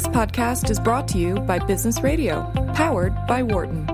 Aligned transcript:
This 0.00 0.08
podcast 0.08 0.70
is 0.70 0.80
brought 0.80 1.06
to 1.08 1.18
you 1.18 1.34
by 1.40 1.58
Business 1.58 2.00
Radio, 2.00 2.50
powered 2.74 3.14
by 3.26 3.42
Wharton. 3.42 3.86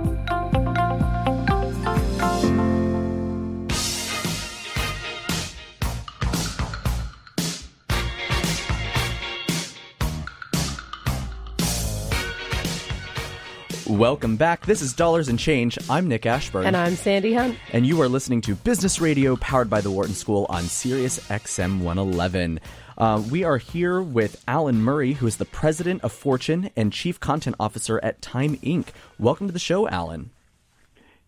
Welcome 13.89 14.37
back. 14.37 14.65
This 14.65 14.83
is 14.83 14.93
Dollars 14.93 15.29
and 15.29 15.41
Change. 15.41 15.77
I'm 15.91 16.07
Nick 16.07 16.25
Ashburn. 16.25 16.67
And 16.67 16.77
I'm 16.77 16.95
Sandy 16.95 17.35
Hunt. 17.35 17.59
And 17.73 17.85
you 17.85 18.01
are 18.01 18.09
listening 18.09 18.43
to 18.43 18.55
Business 18.55 19.01
Radio 19.01 19.35
powered 19.35 19.69
by 19.69 19.81
the 19.81 19.91
Wharton 19.91 20.15
School 20.15 20.47
on 20.51 20.63
Sirius 20.65 21.19
XM 21.31 21.81
111. 21.81 22.61
Uh, 22.99 23.23
we 23.31 23.45
are 23.45 23.59
here 23.59 24.01
with 24.01 24.43
Alan 24.49 24.81
Murray, 24.81 25.15
who 25.15 25.27
is 25.27 25.37
the 25.37 25.45
president 25.45 26.03
of 26.03 26.13
Fortune 26.13 26.71
and 26.77 26.93
chief 26.93 27.21
content 27.21 27.57
officer 27.61 28.01
at 28.03 28.23
Time 28.23 28.57
Inc. 28.57 28.87
Welcome 29.19 29.47
to 29.49 29.53
the 29.53 29.59
show, 29.59 29.87
Alan. 29.89 30.31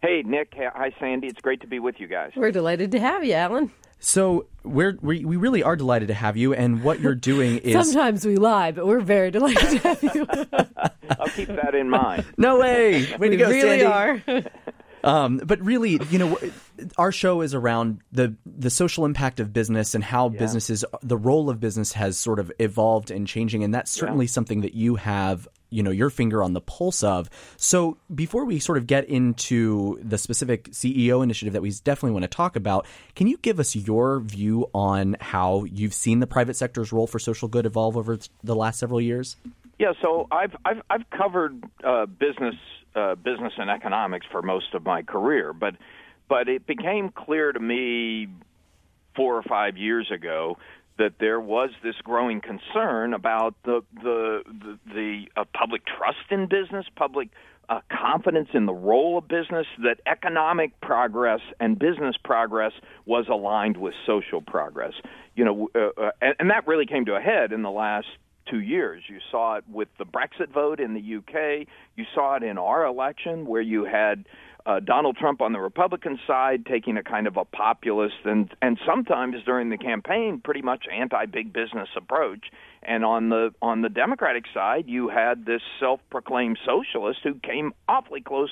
Hey, 0.01 0.23
Nick. 0.25 0.55
Hi, 0.57 0.95
Sandy. 0.99 1.27
It's 1.27 1.41
great 1.41 1.61
to 1.61 1.67
be 1.67 1.79
with 1.79 1.97
you 1.99 2.07
guys. 2.07 2.33
We're 2.37 2.53
delighted 2.53 2.93
to 2.93 3.01
have 3.01 3.23
you, 3.23 3.35
Alan. 3.35 3.71
So 4.01 4.47
we're, 4.63 4.97
we 5.03 5.25
we 5.25 5.37
really 5.37 5.63
are 5.63 5.75
delighted 5.75 6.09
to 6.09 6.15
have 6.15 6.37
you, 6.37 6.55
and 6.55 6.85
what 6.85 7.01
you're 7.01 7.17
doing 7.17 7.59
is 7.65 7.75
sometimes 7.75 8.25
we 8.25 8.37
lie, 8.37 8.71
but 8.71 8.87
we're 8.87 9.01
very 9.01 9.31
delighted 9.33 9.69
to 9.71 9.79
have 9.89 10.03
you. 10.15 10.27
I'll 11.19 11.29
keep 11.29 11.49
that 11.49 11.75
in 11.75 11.91
mind. 11.91 12.25
No 12.37 12.61
way, 12.61 13.07
way 13.17 13.29
we 13.29 13.31
to 13.31 13.37
go, 13.37 13.51
really 13.51 13.81
Sandy. 13.81 13.85
are. 13.85 14.43
Um, 15.05 15.39
but 15.45 15.61
really, 15.65 15.99
you 16.11 16.19
know, 16.19 16.39
our 16.97 17.13
show 17.13 17.41
is 17.41 17.55
around 17.55 18.01
the 18.13 18.35
the 18.47 18.71
social 18.71 19.05
impact 19.05 19.41
of 19.41 19.53
business 19.53 19.95
and 19.95 20.03
how 20.03 20.31
Yeah. 20.31 20.39
businesses, 20.39 20.85
the 21.03 21.17
role 21.17 21.51
of 21.51 21.61
business 21.61 21.93
has 21.93 22.17
sort 22.19 22.39
of 22.39 22.51
evolved 22.59 23.11
and 23.11 23.27
changing, 23.27 23.63
and 23.65 23.73
that's 23.75 23.91
certainly 23.91 24.27
something 24.27 24.63
that 24.63 24.75
you 24.75 24.97
have, 24.97 25.47
you 25.71 25.83
know, 25.83 25.91
your 25.91 26.11
finger 26.11 26.43
on 26.43 26.53
the 26.53 26.61
pulse 26.61 27.03
of. 27.05 27.29
So 27.57 27.97
before 28.15 28.45
we 28.45 28.59
sort 28.59 28.79
of 28.79 28.87
get 28.87 29.05
into 29.09 29.99
the 30.03 30.19
specific 30.19 30.71
CEO 30.71 31.23
initiative 31.23 31.53
that 31.53 31.63
we 31.63 31.71
definitely 31.85 32.13
want 32.13 32.25
to 32.25 32.29
talk 32.29 32.57
about, 32.57 32.87
can 33.15 33.27
you 33.27 33.37
give 33.39 33.61
us 33.61 33.77
your 33.77 34.21
view 34.21 34.69
on 34.75 35.17
how 35.21 35.65
you've 35.65 35.95
seen 35.95 36.21
the 36.21 36.27
private 36.27 36.57
sector's 36.57 36.93
role 36.93 37.07
for 37.07 37.19
social 37.19 37.49
good 37.49 37.67
evolve 37.67 37.97
over 37.97 38.19
the 38.43 38.57
last 38.57 38.79
several 38.81 39.01
years? 39.01 39.37
Yeah, 39.79 39.93
so 40.03 40.27
I've 40.33 40.57
I've 40.65 40.83
I've 40.91 41.09
covered 41.11 41.63
uh, 41.85 42.07
business 42.07 42.57
uh, 42.95 43.15
business 43.15 43.53
and 43.57 43.71
economics 43.71 44.27
for 44.31 44.43
most 44.43 44.75
of 44.75 44.85
my 44.85 45.03
career, 45.03 45.53
but 45.53 45.75
but 46.29 46.49
it 46.49 46.67
became 46.67 47.11
clear 47.11 47.53
to 47.53 47.61
me 47.61 48.29
four 49.17 49.37
or 49.37 49.43
five 49.43 49.77
years 49.77 50.11
ago 50.11 50.59
that 50.99 51.15
there 51.21 51.41
was 51.41 51.71
this 51.83 51.95
growing 52.03 52.41
concern 52.41 53.15
about 53.15 53.55
the 53.65 53.83
the 54.03 54.43
the, 54.47 54.79
the 54.93 55.25
uh, 55.37 55.45
public 55.55 55.83
trust 55.87 56.31
in 56.31 56.47
business, 56.47 56.87
public 56.97 57.29
uh, 57.69 57.81
confidence 57.93 58.49
in 58.55 58.67
the 58.67 58.73
role 58.73 59.19
of 59.19 59.29
business, 59.29 59.67
that 59.83 60.01
economic 60.07 60.81
progress 60.81 61.41
and 61.61 61.79
business 61.79 62.17
progress 62.25 62.73
was 63.05 63.27
aligned 63.29 63.77
with 63.77 63.95
social 64.07 64.41
progress. 64.41 64.95
You 65.35 65.45
know, 65.45 65.69
uh, 65.75 66.03
uh, 66.03 66.11
and, 66.21 66.35
and 66.41 66.51
that 66.51 66.67
really 66.67 66.87
came 66.87 67.05
to 67.07 67.15
a 67.15 67.21
head 67.21 67.53
in 67.53 67.63
the 67.63 67.71
last 67.71 68.09
two 68.51 68.61
years. 68.61 69.03
You 69.09 69.19
saw 69.31 69.57
it 69.57 69.65
with 69.71 69.89
the 69.99 70.05
Brexit 70.05 70.53
vote 70.53 70.81
in 70.81 70.95
the 70.95 71.17
UK. 71.17 71.67
You 71.97 72.05
saw 72.15 72.37
it 72.37 72.43
in 72.43 72.59
our 72.59 72.85
election, 72.85 73.47
where 73.47 73.63
you 73.63 73.85
had 73.85 74.25
uh, 74.67 74.81
Donald 74.81 75.17
Trump 75.17 75.41
on 75.41 75.53
the 75.53 75.61
Republican 75.61 76.19
side 76.27 76.67
taking 76.67 76.99
a 76.99 77.03
kind 77.03 77.27
of 77.27 77.39
a 77.39 77.45
populist 77.45 78.17
and 78.25 78.55
and 78.61 78.79
sometimes 78.87 79.37
during 79.47 79.71
the 79.71 79.79
campaign 79.79 80.43
pretty 80.45 80.61
much 80.61 80.85
anti-big 80.93 81.53
business 81.53 81.89
approach. 81.97 82.47
And 82.83 83.05
on 83.05 83.31
the 83.31 83.55
on 83.63 83.81
the 83.81 83.89
Democratic 83.89 84.45
side, 84.53 84.85
you 84.87 85.09
had 85.09 85.47
this 85.47 85.63
self-proclaimed 85.81 86.59
socialist 86.67 87.21
who 87.25 87.35
came 87.35 87.73
awfully 87.89 88.21
close 88.21 88.51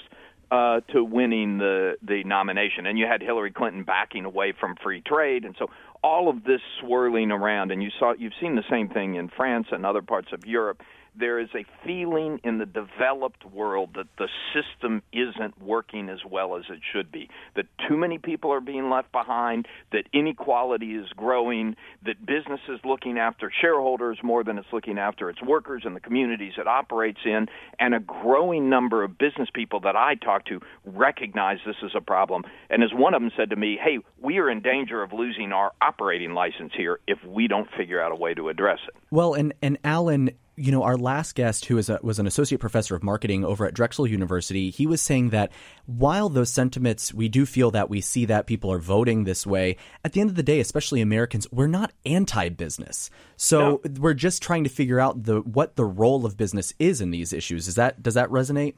uh, 0.51 0.81
to 0.93 1.05
winning 1.05 1.59
the 1.59 1.97
the 2.03 2.23
nomination, 2.25 2.87
and 2.87 2.99
you 2.99 3.07
had 3.07 3.21
Hillary 3.21 3.51
Clinton 3.51 3.83
backing 3.83 4.25
away 4.25 4.53
from 4.59 4.77
free 4.83 5.03
trade, 5.03 5.45
and 5.45 5.55
so 5.59 5.67
all 6.07 6.29
of 6.29 6.45
this 6.45 6.61
swirling 6.81 7.33
around. 7.33 7.73
And 7.73 7.83
you 7.83 7.91
saw 7.99 8.15
you've 8.17 8.33
seen 8.41 8.55
the 8.55 8.63
same 8.71 8.89
thing 8.89 9.17
in 9.17 9.29
France 9.29 9.67
and 9.73 9.85
other 9.85 10.03
parts 10.03 10.29
of 10.33 10.47
Europe. 10.47 10.81
There 11.19 11.39
is 11.39 11.49
a 11.55 11.65
feeling 11.85 12.41
in 12.45 12.59
the 12.59 12.67
developed 12.67 13.45
world 13.45 13.91
that 13.95 14.07
the 14.19 14.29
system 14.53 15.03
isn't 15.13 15.61
working 15.61 16.09
as 16.09 16.21
well 16.29 16.57
as 16.57 16.65
it 16.69 16.81
should 16.93 17.11
be. 17.11 17.29
That 17.55 17.67
too 17.89 17.97
many 17.97 18.19
people 18.19 18.53
are 18.53 18.61
being 18.61 18.91
left 18.91 19.13
behind. 19.13 19.67
That 19.93 20.05
inequality 20.13 20.95
is 20.95 21.09
growing. 21.17 21.77
That 22.05 22.25
business 22.25 22.61
is 22.69 22.81
looking 22.85 23.19
after 23.19 23.51
shareholders 23.61 24.19
more 24.23 24.45
than 24.45 24.59
it's 24.59 24.73
looking 24.73 24.99
after 24.99 25.31
its 25.31 25.43
workers 25.43 25.83
and 25.85 25.97
the 25.97 26.01
communities 26.01 26.55
it 26.59 26.67
operates 26.67 27.21
in. 27.25 27.47
And 27.79 27.95
a 27.95 28.01
growing 28.01 28.69
number 28.69 29.03
of 29.03 29.19
business 29.19 29.49
people 29.53 29.81
that 29.81 29.97
I 29.97 30.15
talk 30.17 30.45
to 30.47 30.61
recognize 30.85 31.59
this 31.67 31.77
is 31.83 31.93
a 31.95 32.01
problem. 32.01 32.45
And 32.71 32.83
as 32.83 32.91
one 32.93 33.15
of 33.15 33.23
them 33.23 33.31
said 33.37 33.51
to 33.51 33.57
me, 33.57 33.79
hey, 33.83 33.99
we 34.21 34.39
are 34.39 34.51
in 34.51 34.61
danger 34.61 35.03
of 35.03 35.13
losing 35.13 35.53
our 35.53 35.73
operating 35.81 36.35
license 36.35 36.73
here 36.77 37.01
if 37.07 37.19
we 37.25 37.49
don't 37.49 37.69
figure 37.77 38.01
out 38.03 38.13
a 38.13 38.17
way 38.17 38.35
to 38.35 38.49
address 38.49 38.81
it. 38.89 38.95
Well, 39.11 39.35
and 39.35 39.55
and 39.63 39.79
Alan, 39.85 40.31
you 40.57 40.73
know, 40.73 40.83
our 40.83 40.97
last 40.97 41.35
guest, 41.35 41.67
who 41.67 41.77
is 41.77 41.91
a, 41.91 42.01
was 42.03 42.19
an 42.19 42.27
associate 42.27 42.59
professor 42.59 42.97
of 42.97 43.03
marketing 43.03 43.45
over 43.45 43.67
at 43.67 43.75
Drexel 43.75 44.07
University, 44.07 44.71
he 44.71 44.87
was 44.87 45.03
saying 45.03 45.31
that 45.31 45.53
while 45.85 46.31
those 46.31 46.51
sentiments, 46.51 47.13
we 47.13 47.29
do 47.29 47.45
feel 47.45 47.71
that 47.73 47.91
we 47.91 48.01
see 48.01 48.25
that 48.25 48.47
people 48.47 48.73
are 48.73 48.79
voting 48.79 49.25
this 49.25 49.47
way. 49.47 49.77
At 50.03 50.15
the 50.15 50.21
end 50.21 50.31
of 50.31 50.37
the 50.37 50.43
day, 50.43 50.59
especially 50.61 51.03
Americans, 51.03 51.47
we're 51.53 51.67
not 51.67 51.93
anti-business, 52.07 53.11
so 53.37 53.83
we're 53.99 54.15
just 54.15 54.43
trying 54.43 54.65
to 54.65 54.71
figure 54.71 54.99
out 54.99 55.25
the 55.25 55.41
what 55.41 55.77
the 55.77 55.85
role 55.85 56.25
of 56.25 56.37
business 56.37 56.73
is 56.79 57.03
in 57.03 57.11
these 57.11 57.35
issues. 57.35 57.69
Is 57.69 57.75
that 57.75 58.03
does 58.03 58.15
that 58.15 58.31
resonate? 58.31 58.75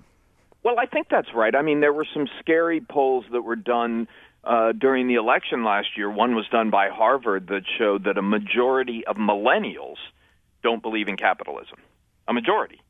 Well, 0.65 0.81
I 0.81 0.87
think 0.87 1.06
that's 1.09 1.33
right. 1.33 1.55
I 1.55 1.62
mean, 1.62 1.81
there 1.81 1.93
were 1.93 2.06
some 2.12 2.27
scary 2.41 2.81
polls 2.81 3.25
that 3.31 3.43
were 3.43 3.56
done 3.56 4.09
uh, 4.43 4.72
during 4.72 5.06
the 5.06 5.15
election 5.15 5.65
last 5.65 5.97
year. 5.97 6.11
One 6.11 6.34
was 6.34 6.47
done 6.50 6.71
by 6.71 6.88
Harvard 6.88 7.47
that 7.49 7.62
showed 7.78 8.05
that 8.05 8.19
a 8.19 8.22
majority 8.22 9.06
of 9.06 9.17
millennials 9.17 9.97
don't 10.63 10.83
believe 10.83 11.09
in 11.09 11.17
capitalism. 11.17 11.79
A 12.27 12.33
majority. 12.33 12.81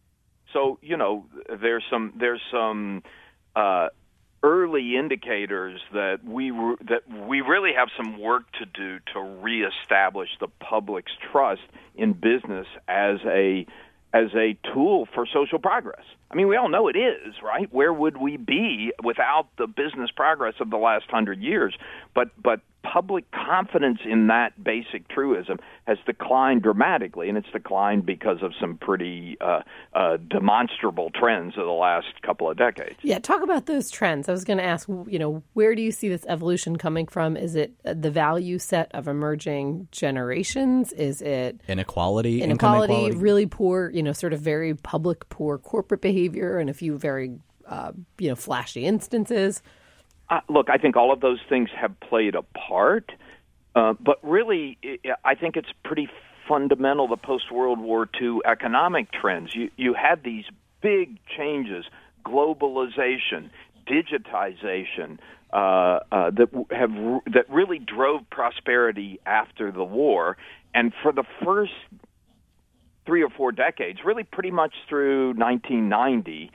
So 0.53 0.79
you 0.83 0.97
know, 0.97 1.27
there's 1.61 1.84
some 1.91 2.12
there's 2.17 2.43
some 2.51 3.03
uh, 3.55 3.89
early 4.43 4.97
indicators 4.97 5.81
that 5.93 6.25
we 6.25 6.51
re- 6.51 6.77
that 6.89 7.09
we 7.27 7.41
really 7.41 7.73
have 7.75 7.89
some 7.97 8.21
work 8.21 8.45
to 8.53 8.65
do 8.65 8.99
to 9.12 9.21
reestablish 9.21 10.31
the 10.41 10.49
public's 10.61 11.12
trust 11.33 11.62
in 11.95 12.12
business 12.12 12.67
as 12.87 13.19
a 13.27 13.67
as 14.12 14.31
a 14.34 14.57
tool 14.73 15.07
for 15.15 15.27
social 15.27 15.59
progress. 15.59 16.05
I 16.31 16.34
mean, 16.34 16.49
we 16.49 16.56
all 16.56 16.69
know 16.69 16.89
it 16.89 16.97
is, 16.97 17.34
right? 17.43 17.72
Where 17.72 17.93
would 17.93 18.19
we 18.19 18.37
be 18.37 18.93
without 19.03 19.49
the 19.56 19.66
business 19.66 20.11
progress 20.15 20.55
of 20.61 20.71
the 20.71 20.77
last 20.77 21.06
hundred 21.11 21.41
years? 21.41 21.75
But 22.15 22.31
but 22.43 22.61
public 22.83 23.31
confidence 23.33 23.99
in 24.05 24.28
that 24.28 24.62
basic 24.62 25.09
truism 25.09 25.59
has 25.87 25.99
declined 26.06 26.62
dramatically, 26.62 27.28
and 27.28 27.37
it's 27.37 27.50
declined 27.50 28.06
because 28.06 28.39
of 28.43 28.53
some 28.61 28.77
pretty 28.77 29.37
uh, 29.41 29.61
uh, 29.94 30.16
demonstrable 30.28 31.11
trends 31.11 31.56
of 31.56 31.65
the 31.65 31.72
last 31.72 32.06
couple 32.22 32.50
of 32.50 32.56
decades. 32.56 32.97
yeah, 33.03 33.19
talk 33.19 33.43
about 33.43 33.66
those 33.66 33.91
trends. 33.91 34.28
I 34.28 34.33
was 34.33 34.45
going 34.45 34.59
to 34.59 34.65
ask, 34.65 34.89
you 35.06 35.19
know, 35.19 35.43
where 35.55 35.75
do 35.75 35.83
you 35.83 35.91
see 35.91 36.09
this 36.09 36.25
evolution 36.28 36.77
coming 36.77 37.06
from? 37.06 37.37
Is 37.37 37.55
it 37.55 37.72
uh, 37.84 37.95
the 37.99 38.10
value 38.10 38.59
set 38.59 38.91
of 38.95 39.09
emerging 39.09 39.89
generations? 39.91 40.93
Is 40.93 41.21
it 41.21 41.60
Inequality, 41.69 42.43
inequality, 42.43 42.93
inequality. 42.95 43.16
really 43.19 43.47
poor, 43.47 43.91
you 43.91 44.03
know, 44.03 44.12
sort 44.12 44.33
of 44.33 44.41
very 44.41 44.75
public 44.75 45.28
poor 45.28 45.59
corporate 45.59 46.00
behavior, 46.00 46.18
and 46.27 46.71
a 46.71 46.75
few 46.75 46.99
very, 46.99 47.39
uh, 47.67 47.93
you 48.19 48.29
know, 48.29 48.37
flashy 48.37 48.84
instances? 48.84 49.62
Uh, 50.31 50.41
look, 50.49 50.69
I 50.71 50.77
think 50.77 50.97
all 50.97 51.12
of 51.12 51.21
those 51.21 51.41
things 51.49 51.71
have 51.81 51.99
played 52.01 52.34
a 52.34 52.43
part, 52.43 53.12
uh, 53.75 53.95
but 53.99 54.19
really, 54.23 54.78
i 54.84 54.99
I 55.25 55.34
think 55.34 55.57
it's 55.57 55.73
pretty 55.84 56.09
fundamental 56.49 57.07
the 57.09 57.17
post 57.17 57.53
World 57.53 57.78
War 57.78 58.09
II 58.21 58.41
economic 58.45 59.10
trends. 59.13 59.54
You 59.54 59.71
you 59.77 59.95
had 59.95 60.22
these 60.25 60.45
big 60.81 61.19
changes, 61.37 61.84
globalization, 62.25 63.51
digitization, 63.87 65.19
uh, 65.53 65.57
uh, 65.57 66.31
that 66.31 66.48
have 66.71 66.91
that 67.33 67.47
really 67.48 67.78
drove 67.78 68.28
prosperity 68.31 69.19
after 69.25 69.72
the 69.72 69.84
war, 69.84 70.37
and 70.75 70.92
for 71.03 71.13
the 71.13 71.25
first 71.45 71.72
three 73.09 73.22
or 73.22 73.31
four 73.31 73.51
decades, 73.51 74.01
really 74.05 74.22
pretty 74.22 74.51
much 74.51 74.75
through 74.87 75.28
1990, 75.28 76.53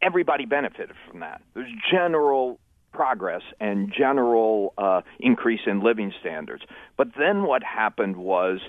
everybody 0.00 0.46
benefited 0.46 0.94
from 1.10 1.18
that. 1.20 1.42
There's 1.52 1.72
general 1.90 2.60
progress 2.92 3.42
and 3.58 3.92
general 3.92 4.72
uh, 4.78 5.00
increase 5.18 5.62
in 5.66 5.80
living 5.80 6.12
standards. 6.20 6.62
But 6.96 7.08
then 7.18 7.42
what 7.42 7.64
happened 7.64 8.16
was 8.16 8.60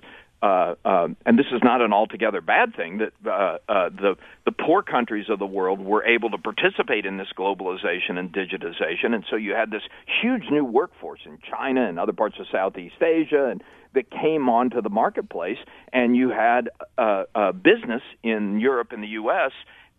uh, 0.42 0.76
uh, 0.84 1.08
and 1.26 1.38
this 1.38 1.46
is 1.52 1.62
not 1.64 1.82
an 1.82 1.94
altogether 1.94 2.42
bad 2.42 2.76
thing 2.76 2.98
that 2.98 3.14
uh, 3.30 3.58
uh, 3.70 3.90
the 3.90 4.16
the 4.46 4.52
poor 4.52 4.82
countries 4.82 5.28
of 5.30 5.38
the 5.38 5.46
world 5.46 5.80
were 5.80 6.04
able 6.04 6.32
to 6.32 6.38
participate 6.38 7.06
in 7.06 7.18
this 7.18 7.28
globalization 7.38 8.18
and 8.18 8.34
digitization, 8.34 9.14
and 9.14 9.24
so 9.30 9.36
you 9.36 9.54
had 9.54 9.70
this 9.70 9.84
huge 10.22 10.46
new 10.52 10.66
workforce 10.66 11.22
in 11.26 11.38
China 11.50 11.88
and 11.88 12.00
other 12.00 12.14
parts 12.14 12.38
of 12.40 12.48
Southeast 12.52 13.02
Asia, 13.02 13.50
and 13.52 13.64
that 13.94 14.10
came 14.10 14.50
onto 14.50 14.82
the 14.82 14.90
marketplace, 14.90 15.60
and 15.94 16.16
you 16.16 16.30
had 16.30 16.70
uh, 16.98 17.24
a 17.36 17.54
business 17.54 18.02
in 18.24 18.60
Europe 18.60 18.92
and 18.92 19.04
the 19.04 19.10
U.S 19.10 19.52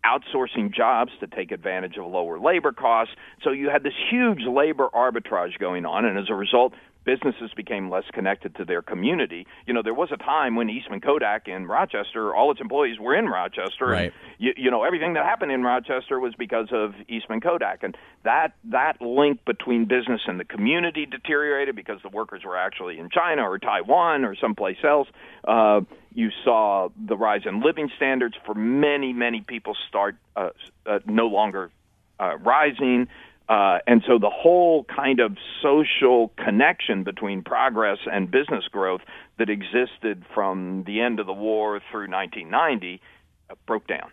outsourcing 0.05 0.73
jobs 0.73 1.11
to 1.19 1.27
take 1.27 1.51
advantage 1.51 1.97
of 1.97 2.05
lower 2.11 2.39
labor 2.39 2.71
costs. 2.71 3.15
So 3.41 3.51
you 3.51 3.69
had 3.69 3.83
this 3.83 3.93
huge 4.11 4.41
labor 4.41 4.89
arbitrage 4.93 5.57
going 5.59 5.85
on, 5.85 6.05
and 6.05 6.17
as 6.17 6.25
a 6.29 6.35
result, 6.35 6.73
businesses 7.03 7.51
became 7.55 7.89
less 7.89 8.05
connected 8.13 8.55
to 8.55 8.65
their 8.65 8.81
community. 8.81 9.45
You 9.65 9.73
know, 9.73 9.81
there 9.81 9.93
was 9.93 10.09
a 10.11 10.17
time 10.17 10.55
when 10.55 10.69
Eastman 10.69 11.01
Kodak 11.01 11.47
in 11.47 11.65
Rochester, 11.65 12.33
all 12.33 12.51
its 12.51 12.61
employees 12.61 12.99
were 12.99 13.15
in 13.15 13.27
Rochester, 13.27 13.85
right. 13.87 14.03
and 14.05 14.13
you, 14.37 14.53
you 14.57 14.71
know 14.71 14.83
everything 14.83 15.13
that 15.13 15.25
happened 15.25 15.51
in 15.51 15.63
Rochester 15.63 16.19
was 16.19 16.33
because 16.35 16.67
of 16.71 16.93
Eastman 17.07 17.41
Kodak, 17.41 17.83
and 17.83 17.97
that 18.23 18.53
that 18.65 19.01
link 19.01 19.43
between 19.45 19.85
business 19.85 20.21
and 20.27 20.39
the 20.39 20.45
community 20.45 21.05
deteriorated 21.05 21.75
because 21.75 22.01
the 22.01 22.09
workers 22.09 22.43
were 22.45 22.57
actually 22.57 22.99
in 22.99 23.09
China 23.09 23.43
or 23.43 23.59
Taiwan 23.59 24.25
or 24.25 24.35
someplace 24.35 24.77
else. 24.83 25.07
Uh, 25.43 25.81
you 26.13 26.29
saw 26.43 26.89
the 27.07 27.17
rise 27.17 27.41
in 27.45 27.61
living 27.61 27.89
standards 27.95 28.35
for 28.45 28.53
many 28.53 29.13
many 29.13 29.41
people 29.41 29.75
start 29.87 30.15
uh, 30.35 30.49
uh, 30.85 30.99
no 31.05 31.27
longer 31.27 31.71
uh, 32.19 32.37
rising. 32.37 33.07
Uh, 33.49 33.79
and 33.85 34.03
so 34.07 34.17
the 34.17 34.29
whole 34.29 34.85
kind 34.85 35.19
of 35.19 35.37
social 35.61 36.31
connection 36.43 37.03
between 37.03 37.43
progress 37.43 37.97
and 38.11 38.31
business 38.31 38.63
growth 38.71 39.01
that 39.37 39.49
existed 39.49 40.23
from 40.33 40.83
the 40.85 41.01
end 41.01 41.19
of 41.19 41.25
the 41.25 41.33
war 41.33 41.81
through 41.91 42.09
1990 42.09 43.01
uh, 43.49 43.55
broke 43.65 43.85
down. 43.87 44.09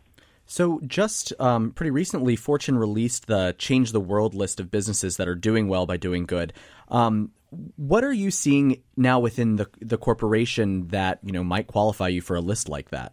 So, 0.47 0.81
just 0.85 1.33
um, 1.39 1.71
pretty 1.71 1.93
recently, 1.93 2.35
Fortune 2.35 2.77
released 2.77 3.29
the 3.29 3.55
Change 3.57 3.93
the 3.93 4.01
World 4.01 4.35
list 4.35 4.59
of 4.59 4.69
businesses 4.69 5.17
that 5.17 5.29
are 5.29 5.37
doing 5.37 5.69
well 5.69 5.87
by 5.87 5.97
doing 5.97 6.27
good. 6.27 6.53
Um, 6.89 7.31
what 7.77 8.03
are 8.03 8.13
you 8.13 8.33
seeing 8.33 8.83
now 8.97 9.21
within 9.21 9.57
the 9.57 9.69
the 9.81 9.97
corporation 9.97 10.89
that 10.89 11.21
you 11.23 11.31
know 11.31 11.45
might 11.45 11.69
qualify 11.69 12.09
you 12.09 12.21
for 12.21 12.35
a 12.35 12.41
list 12.41 12.69
like 12.69 12.91
that? 12.91 13.13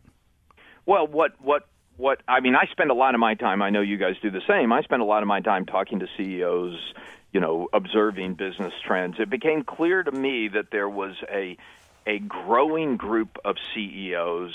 Well, 0.88 1.06
what 1.06 1.34
what 1.40 1.68
what 1.98 2.22
I 2.28 2.40
mean, 2.40 2.56
I 2.56 2.68
spend 2.72 2.92
a 2.92 2.94
lot 2.94 3.16
of 3.16 3.20
my 3.20 3.34
time. 3.34 3.62
I 3.62 3.70
know 3.70 3.82
you 3.82 3.98
guys 3.98 4.16
do 4.22 4.32
the 4.32 4.42
same. 4.48 4.72
I 4.72 4.82
spend 4.84 5.02
a 5.02 5.06
lot 5.06 5.24
of 5.24 5.28
my 5.28 5.42
time 5.42 5.66
talking 5.66 6.00
to 6.00 6.08
CEOs, 6.18 6.94
you 7.34 7.40
know, 7.40 7.68
observing 7.74 8.36
business 8.36 8.74
trends. 8.86 9.16
It 9.20 9.30
became 9.30 9.64
clear 9.64 10.04
to 10.04 10.12
me 10.12 10.48
that 10.50 10.72
there 10.72 10.90
was 10.90 11.16
a 11.30 11.58
a 12.06 12.20
growing 12.20 12.98
group 12.98 13.38
of 13.44 13.58
CEOs 13.74 14.54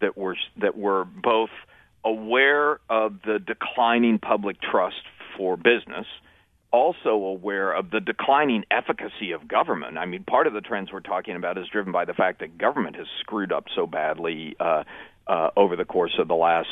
that 0.00 0.16
were 0.16 0.36
that 0.58 0.76
were 0.76 1.04
both 1.04 1.50
aware 2.04 2.80
of 2.88 3.22
the 3.24 3.38
declining 3.38 4.18
public 4.18 4.60
trust 4.60 5.02
for 5.36 5.56
business, 5.56 6.06
also 6.72 7.10
aware 7.10 7.72
of 7.72 7.90
the 7.90 8.00
declining 8.00 8.64
efficacy 8.70 9.32
of 9.32 9.48
government. 9.48 9.98
I 9.98 10.06
mean, 10.06 10.24
part 10.24 10.46
of 10.46 10.52
the 10.52 10.60
trends 10.60 10.92
we're 10.92 11.00
talking 11.00 11.36
about 11.36 11.58
is 11.58 11.68
driven 11.68 11.92
by 11.92 12.04
the 12.04 12.14
fact 12.14 12.40
that 12.40 12.58
government 12.58 12.96
has 12.96 13.06
screwed 13.20 13.52
up 13.52 13.66
so 13.74 13.86
badly 13.86 14.56
uh, 14.58 14.84
uh, 15.26 15.50
over 15.56 15.76
the 15.76 15.84
course 15.84 16.14
of 16.18 16.28
the 16.28 16.34
last 16.34 16.68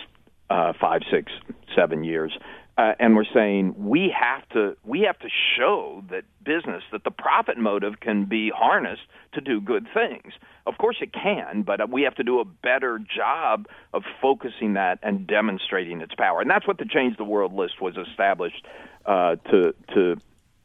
uh, 0.51 0.73
five, 0.81 1.03
six, 1.11 1.33
seven 1.77 2.05
years. 2.05 2.37
Uh, 2.79 2.95
and 2.99 3.15
we're 3.15 3.25
saying 3.35 3.75
we 3.77 4.15
have 4.19 4.49
to 4.49 4.75
we 4.85 5.01
have 5.01 5.19
to 5.19 5.29
show 5.59 6.03
that 6.09 6.25
business 6.43 6.83
that 6.93 7.05
the 7.05 7.11
profit 7.11 7.59
motive 7.59 8.01
can 8.01 8.25
be 8.25 8.51
harnessed 8.55 9.03
to 9.35 9.41
do 9.41 9.61
good 9.61 9.87
things. 9.93 10.33
Of 10.67 10.79
course 10.79 10.97
it 11.03 11.13
can, 11.13 11.63
but 11.63 11.91
we 11.91 12.03
have 12.03 12.15
to 12.15 12.25
do 12.25 12.41
a 12.41 12.45
better 12.45 12.99
job 12.99 13.67
of 13.93 14.05
focusing 14.23 14.75
that 14.75 14.99
and 15.03 15.27
demonstrating 15.27 16.01
its 16.01 16.15
power. 16.15 16.41
And 16.41 16.49
that's 16.49 16.67
what 16.67 16.79
the 16.79 16.87
Change 16.87 17.19
the 17.19 17.25
World 17.25 17.53
list 17.53 17.83
was 17.83 17.97
established 17.99 18.65
uh, 19.05 19.37
to 19.51 19.75
to 19.95 20.17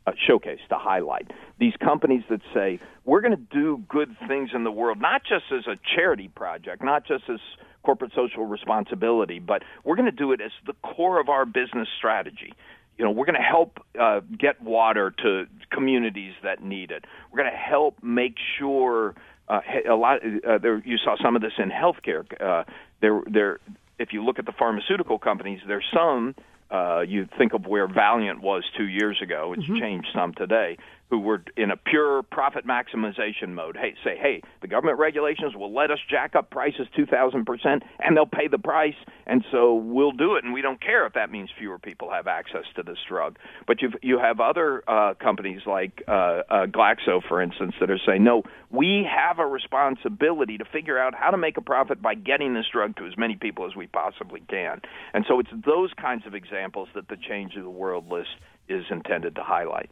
uh, 0.07 0.11
showcase 0.15 0.59
to 0.69 0.77
highlight 0.77 1.31
these 1.59 1.73
companies 1.83 2.23
that 2.29 2.41
say 2.53 2.79
we're 3.03 3.21
going 3.21 3.35
to 3.35 3.47
do 3.51 3.83
good 3.89 4.15
things 4.27 4.51
in 4.53 4.63
the 4.63 4.71
world, 4.71 5.01
not 5.01 5.23
just 5.23 5.45
as 5.51 5.67
a 5.67 5.77
charity 5.95 6.29
project, 6.29 6.83
not 6.83 7.05
just 7.05 7.23
as 7.29 7.39
corporate 7.85 8.11
social 8.15 8.45
responsibility, 8.45 9.39
but 9.39 9.63
we're 9.83 9.95
going 9.95 10.09
to 10.09 10.11
do 10.11 10.31
it 10.31 10.41
as 10.41 10.51
the 10.65 10.73
core 10.81 11.19
of 11.19 11.29
our 11.29 11.45
business 11.45 11.87
strategy. 11.97 12.53
You 12.97 13.05
know, 13.05 13.11
we're 13.11 13.25
going 13.25 13.35
to 13.35 13.41
help 13.41 13.79
uh, 13.99 14.21
get 14.37 14.61
water 14.61 15.13
to 15.23 15.45
communities 15.69 16.33
that 16.43 16.63
need 16.63 16.91
it. 16.91 17.05
We're 17.31 17.41
going 17.43 17.51
to 17.51 17.57
help 17.57 18.01
make 18.01 18.35
sure 18.57 19.15
uh, 19.47 19.59
a 19.89 19.95
lot. 19.95 20.21
Uh, 20.23 20.57
there, 20.57 20.81
you 20.85 20.97
saw 20.97 21.15
some 21.21 21.35
of 21.35 21.41
this 21.41 21.53
in 21.57 21.69
healthcare. 21.69 22.25
Uh, 22.41 22.63
there, 23.01 23.21
there. 23.29 23.59
If 23.99 24.11
you 24.11 24.23
look 24.23 24.39
at 24.39 24.45
the 24.45 24.53
pharmaceutical 24.53 25.19
companies, 25.19 25.59
there's 25.67 25.85
some. 25.93 26.35
Uh, 26.71 27.01
you 27.01 27.27
think 27.37 27.53
of 27.53 27.67
where 27.67 27.87
Valeant 27.87 28.41
was 28.41 28.63
two 28.75 28.87
years 28.87 29.21
ago. 29.21 29.53
It's 29.53 29.63
mm-hmm. 29.63 29.79
changed 29.79 30.07
some 30.13 30.33
today 30.33 30.77
who 31.09 31.19
were 31.19 31.43
in 31.55 31.71
a 31.71 31.77
pure 31.77 32.23
profit 32.23 32.65
maximization 32.65 33.49
mode. 33.49 33.77
Hey, 33.77 33.93
say, 34.03 34.17
hey, 34.19 34.41
the 34.61 34.67
government 34.67 34.97
regulations 34.97 35.55
will 35.55 35.73
let 35.73 35.91
us 35.91 35.99
jack 36.09 36.35
up 36.35 36.49
prices 36.49 36.87
2,000%, 36.97 37.81
and 37.99 38.17
they'll 38.17 38.25
pay 38.25 38.47
the 38.47 38.57
price, 38.57 38.95
and 39.27 39.43
so 39.51 39.75
we'll 39.75 40.11
do 40.11 40.35
it, 40.35 40.43
and 40.43 40.53
we 40.53 40.61
don't 40.61 40.81
care 40.81 41.05
if 41.05 41.13
that 41.13 41.29
means 41.29 41.49
fewer 41.57 41.77
people 41.77 42.09
have 42.11 42.27
access 42.27 42.63
to 42.75 42.83
this 42.83 42.97
drug. 43.07 43.37
But 43.67 43.81
you 43.81 43.91
you 44.01 44.19
have 44.19 44.39
other 44.39 44.83
uh, 44.87 45.13
companies 45.21 45.61
like 45.65 46.03
uh, 46.07 46.11
uh, 46.11 46.65
Glaxo, 46.65 47.21
for 47.27 47.41
instance, 47.41 47.73
that 47.79 47.91
are 47.91 47.99
saying, 48.05 48.23
no, 48.23 48.43
we 48.71 49.07
have 49.09 49.39
a 49.39 49.45
responsibility 49.45 50.57
to 50.57 50.65
figure 50.65 50.97
out 50.97 51.13
how 51.13 51.31
to 51.31 51.37
make 51.37 51.57
a 51.57 51.61
profit 51.61 52.01
by 52.01 52.15
getting 52.15 52.53
this 52.53 52.65
drug 52.71 52.95
to 52.97 53.05
as 53.05 53.17
many 53.17 53.35
people 53.35 53.65
as 53.65 53.75
we 53.75 53.87
possibly 53.87 54.41
can. 54.49 54.81
And 55.13 55.25
so 55.27 55.39
it's 55.39 55.49
those 55.65 55.91
kinds 55.99 56.25
of 56.25 56.33
examples 56.33 56.89
that 56.95 57.07
the 57.07 57.17
Change 57.17 57.55
of 57.55 57.63
the 57.63 57.69
World 57.69 58.09
list 58.09 58.29
is 58.67 58.85
intended 58.89 59.35
to 59.35 59.43
highlight. 59.43 59.89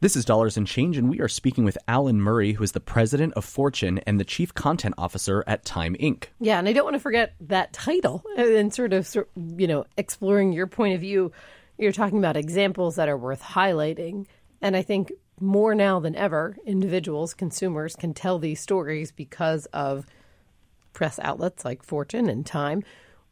This 0.00 0.14
is 0.14 0.24
Dollars 0.24 0.56
and 0.56 0.64
Change, 0.64 0.96
and 0.96 1.10
we 1.10 1.20
are 1.20 1.26
speaking 1.26 1.64
with 1.64 1.76
Alan 1.88 2.20
Murray, 2.20 2.52
who 2.52 2.62
is 2.62 2.70
the 2.70 2.78
president 2.78 3.32
of 3.34 3.44
Fortune 3.44 3.98
and 4.06 4.20
the 4.20 4.24
chief 4.24 4.54
content 4.54 4.94
officer 4.96 5.42
at 5.48 5.64
Time 5.64 5.96
Inc. 5.96 6.26
Yeah, 6.38 6.60
and 6.60 6.68
I 6.68 6.72
don't 6.72 6.84
want 6.84 6.94
to 6.94 7.00
forget 7.00 7.34
that 7.40 7.72
title 7.72 8.22
uh, 8.38 8.46
and 8.46 8.72
sort 8.72 8.92
of, 8.92 9.12
you 9.34 9.66
know, 9.66 9.86
exploring 9.96 10.52
your 10.52 10.68
point 10.68 10.94
of 10.94 11.00
view. 11.00 11.32
You're 11.78 11.90
talking 11.90 12.18
about 12.18 12.36
examples 12.36 12.94
that 12.94 13.08
are 13.08 13.16
worth 13.16 13.42
highlighting. 13.42 14.26
And 14.62 14.76
I 14.76 14.82
think 14.82 15.10
more 15.40 15.74
now 15.74 15.98
than 15.98 16.14
ever, 16.14 16.56
individuals, 16.64 17.34
consumers 17.34 17.96
can 17.96 18.14
tell 18.14 18.38
these 18.38 18.60
stories 18.60 19.10
because 19.10 19.66
of 19.72 20.06
press 20.92 21.18
outlets 21.18 21.64
like 21.64 21.82
Fortune 21.82 22.28
and 22.28 22.46
Time 22.46 22.84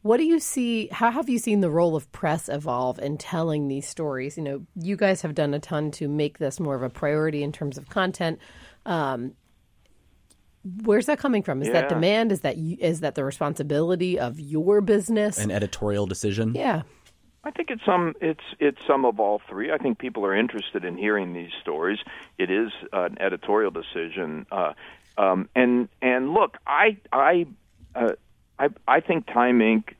what 0.07 0.17
do 0.17 0.23
you 0.23 0.39
see? 0.39 0.87
How 0.87 1.11
have 1.11 1.29
you 1.29 1.37
seen 1.37 1.59
the 1.59 1.69
role 1.69 1.95
of 1.95 2.09
press 2.13 2.47
evolve 2.47 2.97
in 2.99 3.17
telling 3.17 3.67
these 3.67 3.87
stories? 3.87 4.37
You 4.37 4.43
know, 4.43 4.65
you 4.75 4.95
guys 4.95 5.21
have 5.21 5.35
done 5.35 5.53
a 5.53 5.59
ton 5.59 5.91
to 5.91 6.07
make 6.07 6.37
this 6.37 6.59
more 6.59 6.75
of 6.75 6.81
a 6.81 6.89
priority 6.89 7.43
in 7.43 7.51
terms 7.51 7.77
of 7.77 7.89
content. 7.89 8.39
Um, 8.85 9.33
where's 10.83 11.07
that 11.07 11.19
coming 11.19 11.43
from? 11.43 11.61
Is 11.61 11.67
yeah. 11.67 11.73
that 11.73 11.89
demand? 11.89 12.31
Is 12.31 12.41
that 12.41 12.57
is 12.57 13.01
that 13.01 13.15
the 13.15 13.25
responsibility 13.25 14.17
of 14.17 14.39
your 14.39 14.79
business? 14.79 15.37
An 15.37 15.51
editorial 15.51 16.05
decision? 16.05 16.53
Yeah. 16.55 16.83
I 17.43 17.51
think 17.51 17.69
it's 17.69 17.85
some 17.85 18.13
it's 18.21 18.43
it's 18.59 18.79
some 18.87 19.03
of 19.03 19.19
all 19.19 19.41
three. 19.49 19.71
I 19.71 19.77
think 19.77 19.99
people 19.99 20.25
are 20.25 20.35
interested 20.35 20.85
in 20.85 20.97
hearing 20.97 21.33
these 21.33 21.51
stories. 21.61 21.99
It 22.37 22.49
is 22.49 22.71
an 22.93 23.17
editorial 23.21 23.71
decision, 23.71 24.45
uh, 24.51 24.73
um, 25.17 25.49
and 25.55 25.89
and 26.01 26.33
look, 26.33 26.57
I 26.65 26.97
I 27.11 27.45
uh, 27.95 28.13
I 28.59 28.67
I 28.87 28.99
think 28.99 29.27
Time 29.27 29.59
Inc 29.59 29.93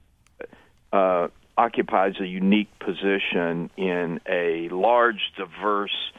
uh, 0.91 1.27
occupies 1.57 2.15
a 2.19 2.25
unique 2.25 2.69
position 2.79 3.69
in 3.77 4.19
a 4.27 4.69
large, 4.69 5.31
diverse 5.37 6.11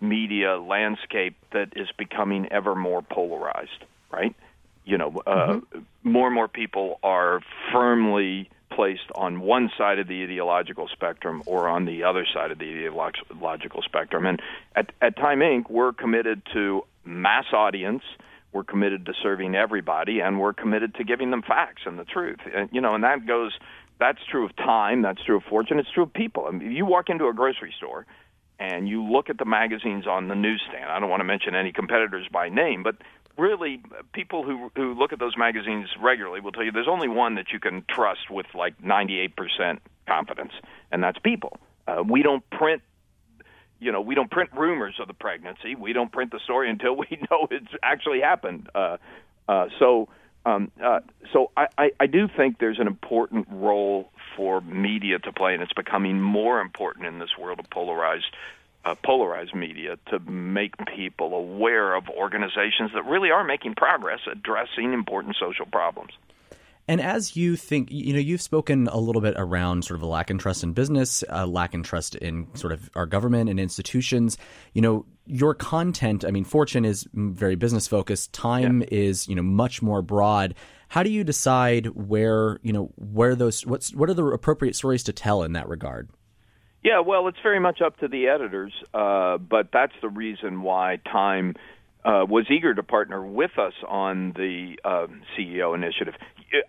media 0.00 0.58
landscape 0.58 1.36
that 1.52 1.72
is 1.76 1.88
becoming 1.96 2.48
ever 2.50 2.74
more 2.74 3.02
polarized. 3.02 3.84
Right? 4.10 4.34
You 4.84 4.98
know, 4.98 5.22
uh, 5.26 5.30
mm-hmm. 5.30 5.78
more 6.02 6.26
and 6.26 6.34
more 6.34 6.48
people 6.48 6.98
are 7.02 7.40
firmly 7.72 8.50
placed 8.74 9.10
on 9.14 9.40
one 9.40 9.70
side 9.76 9.98
of 9.98 10.08
the 10.08 10.22
ideological 10.24 10.88
spectrum 10.88 11.42
or 11.46 11.68
on 11.68 11.84
the 11.84 12.04
other 12.04 12.26
side 12.32 12.50
of 12.50 12.58
the 12.58 12.86
ideological 12.86 13.82
spectrum. 13.82 14.26
And 14.26 14.40
at, 14.74 14.90
at 15.00 15.16
Time 15.16 15.40
Inc., 15.40 15.70
we're 15.70 15.92
committed 15.92 16.42
to 16.54 16.84
mass 17.04 17.44
audience. 17.52 18.02
We're 18.52 18.64
committed 18.64 19.06
to 19.06 19.14
serving 19.22 19.54
everybody, 19.54 20.20
and 20.20 20.40
we're 20.40 20.52
committed 20.52 20.94
to 20.96 21.04
giving 21.04 21.30
them 21.30 21.42
facts 21.42 21.82
and 21.86 21.98
the 21.98 22.04
truth. 22.04 22.40
And, 22.54 22.68
you 22.72 22.80
know, 22.80 22.94
and 22.94 23.04
that 23.04 23.26
goes 23.26 23.52
that's 24.02 24.18
true 24.28 24.44
of 24.44 24.56
time. 24.56 25.02
That's 25.02 25.22
true 25.22 25.36
of 25.36 25.44
fortune. 25.44 25.78
It's 25.78 25.90
true 25.90 26.02
of 26.02 26.12
people. 26.12 26.46
I 26.48 26.50
mean, 26.50 26.72
you 26.72 26.84
walk 26.84 27.08
into 27.08 27.28
a 27.28 27.32
grocery 27.32 27.72
store 27.76 28.04
and 28.58 28.88
you 28.88 29.04
look 29.04 29.30
at 29.30 29.38
the 29.38 29.44
magazines 29.44 30.06
on 30.06 30.28
the 30.28 30.34
newsstand. 30.34 30.84
I 30.90 30.98
don't 31.00 31.08
want 31.08 31.20
to 31.20 31.24
mention 31.24 31.54
any 31.54 31.72
competitors 31.72 32.26
by 32.30 32.48
name, 32.48 32.82
but 32.82 32.96
really, 33.38 33.80
people 34.12 34.42
who 34.42 34.70
who 34.76 34.94
look 34.94 35.12
at 35.12 35.18
those 35.18 35.36
magazines 35.36 35.88
regularly 36.00 36.40
will 36.40 36.52
tell 36.52 36.64
you 36.64 36.72
there's 36.72 36.88
only 36.88 37.08
one 37.08 37.36
that 37.36 37.52
you 37.52 37.60
can 37.60 37.84
trust 37.88 38.30
with 38.30 38.46
like 38.54 38.80
98% 38.82 39.78
confidence, 40.06 40.52
and 40.90 41.02
that's 41.02 41.18
People. 41.18 41.56
Uh, 41.86 42.02
we 42.08 42.22
don't 42.22 42.48
print 42.50 42.82
you 43.80 43.90
know, 43.90 44.00
we 44.00 44.14
don't 44.14 44.30
print 44.30 44.50
rumors 44.52 44.94
of 45.00 45.08
the 45.08 45.14
pregnancy. 45.14 45.74
We 45.74 45.92
don't 45.92 46.12
print 46.12 46.30
the 46.30 46.38
story 46.44 46.70
until 46.70 46.96
we 46.96 47.06
know 47.30 47.48
it's 47.50 47.72
actually 47.82 48.20
happened. 48.20 48.68
Uh, 48.74 48.98
Uh, 49.48 49.66
so, 49.78 50.08
um, 50.44 50.70
uh, 50.82 51.00
so 51.32 51.50
I, 51.56 51.68
I, 51.78 51.90
I 52.00 52.06
do 52.06 52.28
think 52.28 52.58
there's 52.58 52.80
an 52.80 52.86
important 52.86 53.46
role 53.50 54.10
for 54.36 54.60
media 54.60 55.18
to 55.20 55.32
play, 55.32 55.54
and 55.54 55.62
it's 55.62 55.72
becoming 55.72 56.20
more 56.20 56.60
important 56.60 57.06
in 57.06 57.18
this 57.18 57.36
world 57.38 57.60
of 57.60 57.68
polarized 57.70 58.34
uh, 58.84 58.96
polarized 59.04 59.54
media 59.54 59.96
to 60.10 60.18
make 60.18 60.74
people 60.86 61.34
aware 61.34 61.94
of 61.94 62.08
organizations 62.08 62.90
that 62.94 63.04
really 63.04 63.30
are 63.30 63.44
making 63.44 63.74
progress 63.76 64.18
addressing 64.30 64.92
important 64.92 65.36
social 65.38 65.66
problems. 65.66 66.12
And 66.92 67.00
as 67.00 67.36
you 67.36 67.56
think, 67.56 67.90
you 67.90 68.12
know, 68.12 68.18
you've 68.18 68.42
spoken 68.42 68.86
a 68.86 68.98
little 68.98 69.22
bit 69.22 69.32
around 69.38 69.86
sort 69.86 69.98
of 69.98 70.02
a 70.02 70.06
lack 70.06 70.30
in 70.30 70.36
trust 70.36 70.62
in 70.62 70.74
business, 70.74 71.24
a 71.30 71.46
lack 71.46 71.72
in 71.72 71.82
trust 71.82 72.16
in 72.16 72.54
sort 72.54 72.70
of 72.70 72.90
our 72.94 73.06
government 73.06 73.48
and 73.48 73.58
institutions. 73.58 74.36
You 74.74 74.82
know, 74.82 75.06
your 75.24 75.54
content, 75.54 76.22
I 76.22 76.30
mean, 76.30 76.44
Fortune 76.44 76.84
is 76.84 77.08
very 77.14 77.54
business 77.54 77.88
focused. 77.88 78.34
Time 78.34 78.82
yeah. 78.82 78.88
is, 78.90 79.26
you 79.26 79.34
know, 79.34 79.42
much 79.42 79.80
more 79.80 80.02
broad. 80.02 80.54
How 80.88 81.02
do 81.02 81.08
you 81.08 81.24
decide 81.24 81.86
where, 81.86 82.60
you 82.62 82.74
know, 82.74 82.92
where 82.96 83.34
those, 83.36 83.64
what's, 83.64 83.94
what 83.94 84.10
are 84.10 84.14
the 84.14 84.26
appropriate 84.26 84.76
stories 84.76 85.02
to 85.04 85.14
tell 85.14 85.44
in 85.44 85.54
that 85.54 85.70
regard? 85.70 86.10
Yeah, 86.84 87.00
well, 87.00 87.26
it's 87.26 87.40
very 87.42 87.58
much 87.58 87.80
up 87.80 87.96
to 88.00 88.08
the 88.08 88.28
editors, 88.28 88.74
uh, 88.92 89.38
but 89.38 89.70
that's 89.72 89.94
the 90.02 90.10
reason 90.10 90.60
why 90.60 90.98
Time 91.10 91.54
uh, 92.04 92.26
was 92.28 92.46
eager 92.50 92.74
to 92.74 92.82
partner 92.82 93.24
with 93.24 93.58
us 93.58 93.74
on 93.86 94.32
the 94.32 94.76
uh, 94.84 95.06
CEO 95.36 95.74
initiative. 95.74 96.14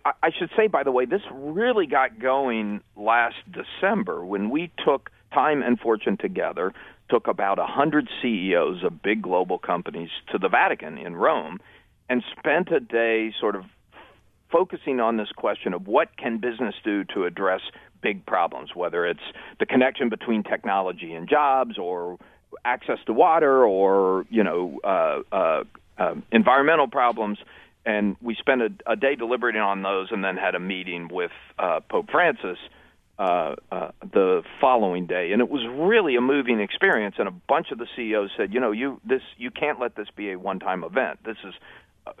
I 0.04 0.30
should 0.38 0.50
say, 0.56 0.68
by 0.68 0.82
the 0.82 0.92
way, 0.92 1.04
this 1.04 1.22
really 1.32 1.86
got 1.86 2.18
going 2.18 2.80
last 2.96 3.36
December 3.50 4.24
when 4.24 4.50
we 4.50 4.70
took 4.84 5.10
Time 5.32 5.62
and 5.62 5.78
Fortune 5.78 6.16
together, 6.16 6.72
took 7.10 7.26
about 7.26 7.58
100 7.58 8.08
CEOs 8.22 8.84
of 8.84 9.02
big 9.02 9.22
global 9.22 9.58
companies 9.58 10.10
to 10.30 10.38
the 10.38 10.48
Vatican 10.48 10.96
in 10.96 11.16
Rome, 11.16 11.60
and 12.08 12.22
spent 12.38 12.70
a 12.70 12.80
day 12.80 13.32
sort 13.40 13.56
of 13.56 13.64
focusing 14.50 15.00
on 15.00 15.16
this 15.16 15.32
question 15.36 15.74
of 15.74 15.88
what 15.88 16.16
can 16.16 16.38
business 16.38 16.74
do 16.84 17.02
to 17.12 17.24
address 17.24 17.60
big 18.02 18.24
problems, 18.24 18.70
whether 18.74 19.04
it's 19.04 19.18
the 19.58 19.66
connection 19.66 20.08
between 20.08 20.42
technology 20.44 21.12
and 21.12 21.28
jobs 21.28 21.76
or 21.78 22.18
access 22.64 22.98
to 23.06 23.12
water 23.12 23.64
or, 23.64 24.26
you 24.30 24.44
know, 24.44 24.80
uh, 24.84 25.20
uh, 25.32 25.64
uh, 25.98 26.14
environmental 26.32 26.88
problems– 26.88 27.38
and 27.86 28.16
we 28.22 28.34
spent 28.34 28.62
a, 28.62 28.70
a 28.86 28.96
day 28.96 29.14
deliberating 29.14 29.60
on 29.60 29.82
those, 29.82 30.08
and 30.10 30.24
then 30.24 30.36
had 30.36 30.54
a 30.54 30.60
meeting 30.60 31.08
with 31.10 31.30
uh, 31.58 31.80
Pope 31.88 32.10
Francis 32.10 32.58
uh, 33.18 33.54
uh, 33.70 33.90
the 34.00 34.42
following 34.60 35.06
day, 35.06 35.32
and 35.32 35.40
it 35.40 35.48
was 35.48 35.62
really 35.68 36.16
a 36.16 36.20
moving 36.20 36.60
experience. 36.60 37.16
And 37.18 37.28
a 37.28 37.34
bunch 37.48 37.70
of 37.70 37.78
the 37.78 37.86
CEOs 37.94 38.30
said, 38.36 38.54
"You 38.54 38.60
know, 38.60 38.72
you 38.72 39.00
this 39.06 39.22
you 39.36 39.50
can't 39.50 39.78
let 39.78 39.96
this 39.96 40.08
be 40.16 40.32
a 40.32 40.38
one-time 40.38 40.82
event. 40.82 41.20
This 41.24 41.36
is 41.44 41.54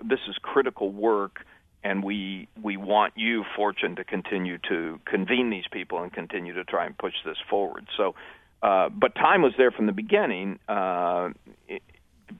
this 0.02 0.20
is 0.28 0.36
critical 0.42 0.90
work." 0.90 1.44
and 1.86 2.02
we 2.02 2.48
we 2.62 2.78
want 2.78 3.12
you, 3.14 3.44
Fortune, 3.54 3.96
to 3.96 4.04
continue 4.04 4.56
to 4.70 4.98
convene 5.04 5.50
these 5.50 5.66
people 5.70 6.02
and 6.02 6.10
continue 6.10 6.54
to 6.54 6.64
try 6.64 6.86
and 6.86 6.96
push 6.96 7.12
this 7.26 7.36
forward. 7.50 7.86
So, 7.94 8.14
uh, 8.64 8.88
but 8.88 9.14
time 9.14 9.42
was 9.42 9.52
there 9.58 9.70
from 9.70 9.86
the 9.86 9.92
beginning. 9.92 10.58
Uh, 10.68 11.28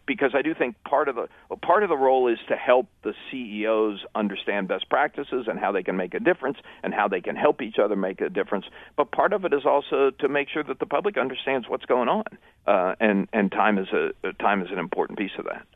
because 0.07 0.33
I 0.35 0.43
do 0.43 0.54
think 0.54 0.76
part 0.85 1.09
of 1.09 1.16
the 1.16 1.28
part 1.62 1.83
of 1.83 1.88
the 1.88 1.97
role 1.97 2.28
is 2.28 2.38
to 2.49 2.57
help 2.57 2.87
the 3.02 3.12
CEOs 3.31 4.04
understand 4.14 4.69
best 4.69 4.88
practices 4.88 5.47
and 5.49 5.59
how 5.59 5.73
they 5.73 5.83
can 5.83 5.97
make 5.97 6.14
a 6.14 6.21
difference 6.21 6.59
and 6.83 6.93
how 6.93 7.09
they 7.09 7.21
can 7.21 7.37
help 7.37 7.62
each 7.62 7.76
other 7.78 7.97
make 7.97 8.21
a 8.21 8.28
difference. 8.28 8.66
But 8.97 9.12
part 9.12 9.33
of 9.33 9.45
it 9.45 9.52
is 9.52 9.66
also 9.66 10.11
to 10.19 10.28
make 10.28 10.49
sure 10.49 10.62
that 10.64 10.78
the 10.78 10.87
public 10.87 11.16
understands 11.16 11.69
what's 11.69 11.85
going 11.85 12.09
on, 12.09 12.25
uh, 12.66 12.95
and 13.00 13.28
and 13.33 13.52
time 13.52 13.78
is 13.78 13.88
a 13.93 14.33
time 14.35 14.62
is 14.62 14.69
an 14.73 14.78
important 14.78 15.19
piece 15.19 15.37
of 15.38 15.45
that. 15.45 15.66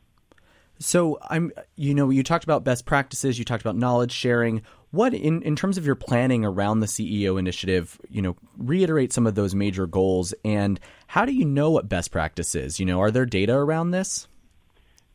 So 0.79 1.19
I'm, 1.29 1.51
you 1.75 1.93
know, 1.93 2.09
you 2.09 2.23
talked 2.23 2.45
about 2.45 2.63
best 2.63 2.85
practices, 2.85 3.37
you 3.37 3.45
talked 3.45 3.61
about 3.61 3.75
knowledge 3.75 4.11
sharing. 4.11 4.61
What, 4.91 5.13
in, 5.13 5.41
in 5.43 5.55
terms 5.55 5.77
of 5.77 5.85
your 5.85 5.95
planning 5.95 6.45
around 6.45 6.79
the 6.79 6.87
CEO 6.87 7.37
initiative, 7.37 7.99
you 8.09 8.21
know, 8.21 8.35
reiterate 8.57 9.13
some 9.13 9.27
of 9.27 9.35
those 9.35 9.53
major 9.53 9.85
goals 9.85 10.33
and 10.43 10.79
how 11.07 11.25
do 11.25 11.33
you 11.33 11.45
know 11.45 11.69
what 11.69 11.89
best 11.89 12.11
practice 12.11 12.55
is? 12.55 12.79
You 12.79 12.85
know, 12.85 12.99
are 13.01 13.11
there 13.11 13.25
data 13.25 13.53
around 13.53 13.91
this? 13.91 14.27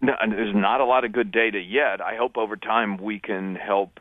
No, 0.00 0.12
there's 0.28 0.54
not 0.54 0.80
a 0.80 0.84
lot 0.84 1.04
of 1.04 1.12
good 1.12 1.32
data 1.32 1.58
yet. 1.58 2.00
I 2.02 2.16
hope 2.16 2.36
over 2.36 2.56
time 2.56 2.98
we 2.98 3.18
can 3.18 3.56
help 3.56 4.00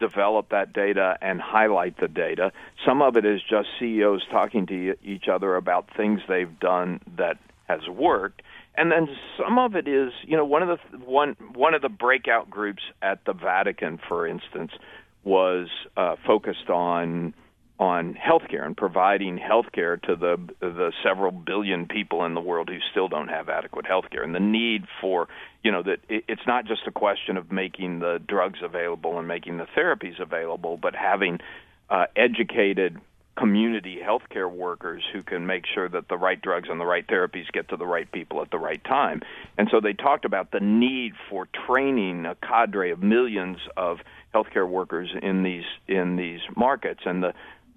develop 0.00 0.48
that 0.48 0.72
data 0.72 1.18
and 1.20 1.40
highlight 1.40 1.98
the 2.00 2.08
data. 2.08 2.52
Some 2.84 3.02
of 3.02 3.16
it 3.16 3.24
is 3.24 3.40
just 3.48 3.68
CEOs 3.78 4.26
talking 4.30 4.66
to 4.66 4.96
each 5.04 5.28
other 5.28 5.56
about 5.56 5.94
things 5.94 6.20
they've 6.26 6.58
done 6.58 7.00
that 7.16 7.38
has 7.68 7.86
worked 7.88 8.42
and 8.74 8.90
then 8.90 9.08
some 9.38 9.58
of 9.58 9.76
it 9.76 9.86
is 9.86 10.12
you 10.24 10.36
know 10.36 10.44
one 10.44 10.62
of 10.62 10.78
the 10.78 10.98
one 10.98 11.36
one 11.54 11.74
of 11.74 11.82
the 11.82 11.88
breakout 11.88 12.48
groups 12.50 12.82
at 13.00 13.24
the 13.24 13.32
Vatican 13.32 13.98
for 14.08 14.26
instance 14.26 14.72
was 15.24 15.68
uh, 15.96 16.16
focused 16.26 16.68
on 16.68 17.34
on 17.78 18.14
healthcare 18.14 18.64
and 18.64 18.76
providing 18.76 19.38
healthcare 19.38 20.00
to 20.02 20.14
the 20.14 20.36
the 20.60 20.92
several 21.02 21.32
billion 21.32 21.86
people 21.86 22.24
in 22.24 22.34
the 22.34 22.40
world 22.40 22.68
who 22.68 22.78
still 22.90 23.08
don't 23.08 23.28
have 23.28 23.48
adequate 23.48 23.84
healthcare. 23.84 24.22
And 24.22 24.34
the 24.34 24.40
need 24.40 24.84
for 25.00 25.28
you 25.62 25.72
know 25.72 25.82
that 25.82 25.98
it, 26.08 26.24
it's 26.28 26.46
not 26.46 26.64
just 26.64 26.82
a 26.86 26.92
question 26.92 27.36
of 27.36 27.50
making 27.50 27.98
the 27.98 28.20
drugs 28.26 28.60
available 28.62 29.18
and 29.18 29.26
making 29.26 29.58
the 29.58 29.66
therapies 29.76 30.20
available 30.20 30.76
but 30.76 30.94
having 30.94 31.40
uh, 31.90 32.06
educated 32.14 33.00
community 33.36 33.98
healthcare 34.02 34.50
workers 34.50 35.02
who 35.12 35.22
can 35.22 35.46
make 35.46 35.64
sure 35.66 35.88
that 35.88 36.08
the 36.08 36.16
right 36.16 36.40
drugs 36.40 36.68
and 36.70 36.78
the 36.78 36.84
right 36.84 37.06
therapies 37.06 37.50
get 37.52 37.68
to 37.70 37.76
the 37.76 37.86
right 37.86 38.10
people 38.12 38.42
at 38.42 38.50
the 38.50 38.58
right 38.58 38.82
time. 38.84 39.20
And 39.56 39.68
so 39.70 39.80
they 39.80 39.94
talked 39.94 40.24
about 40.24 40.50
the 40.50 40.60
need 40.60 41.12
for 41.30 41.48
training 41.66 42.26
a 42.26 42.34
cadre 42.34 42.90
of 42.90 43.02
millions 43.02 43.58
of 43.76 43.98
healthcare 44.34 44.68
workers 44.68 45.10
in 45.22 45.42
these 45.42 45.64
in 45.88 46.16
these 46.16 46.40
markets. 46.56 47.00
And 47.06 47.22
the 47.22 47.32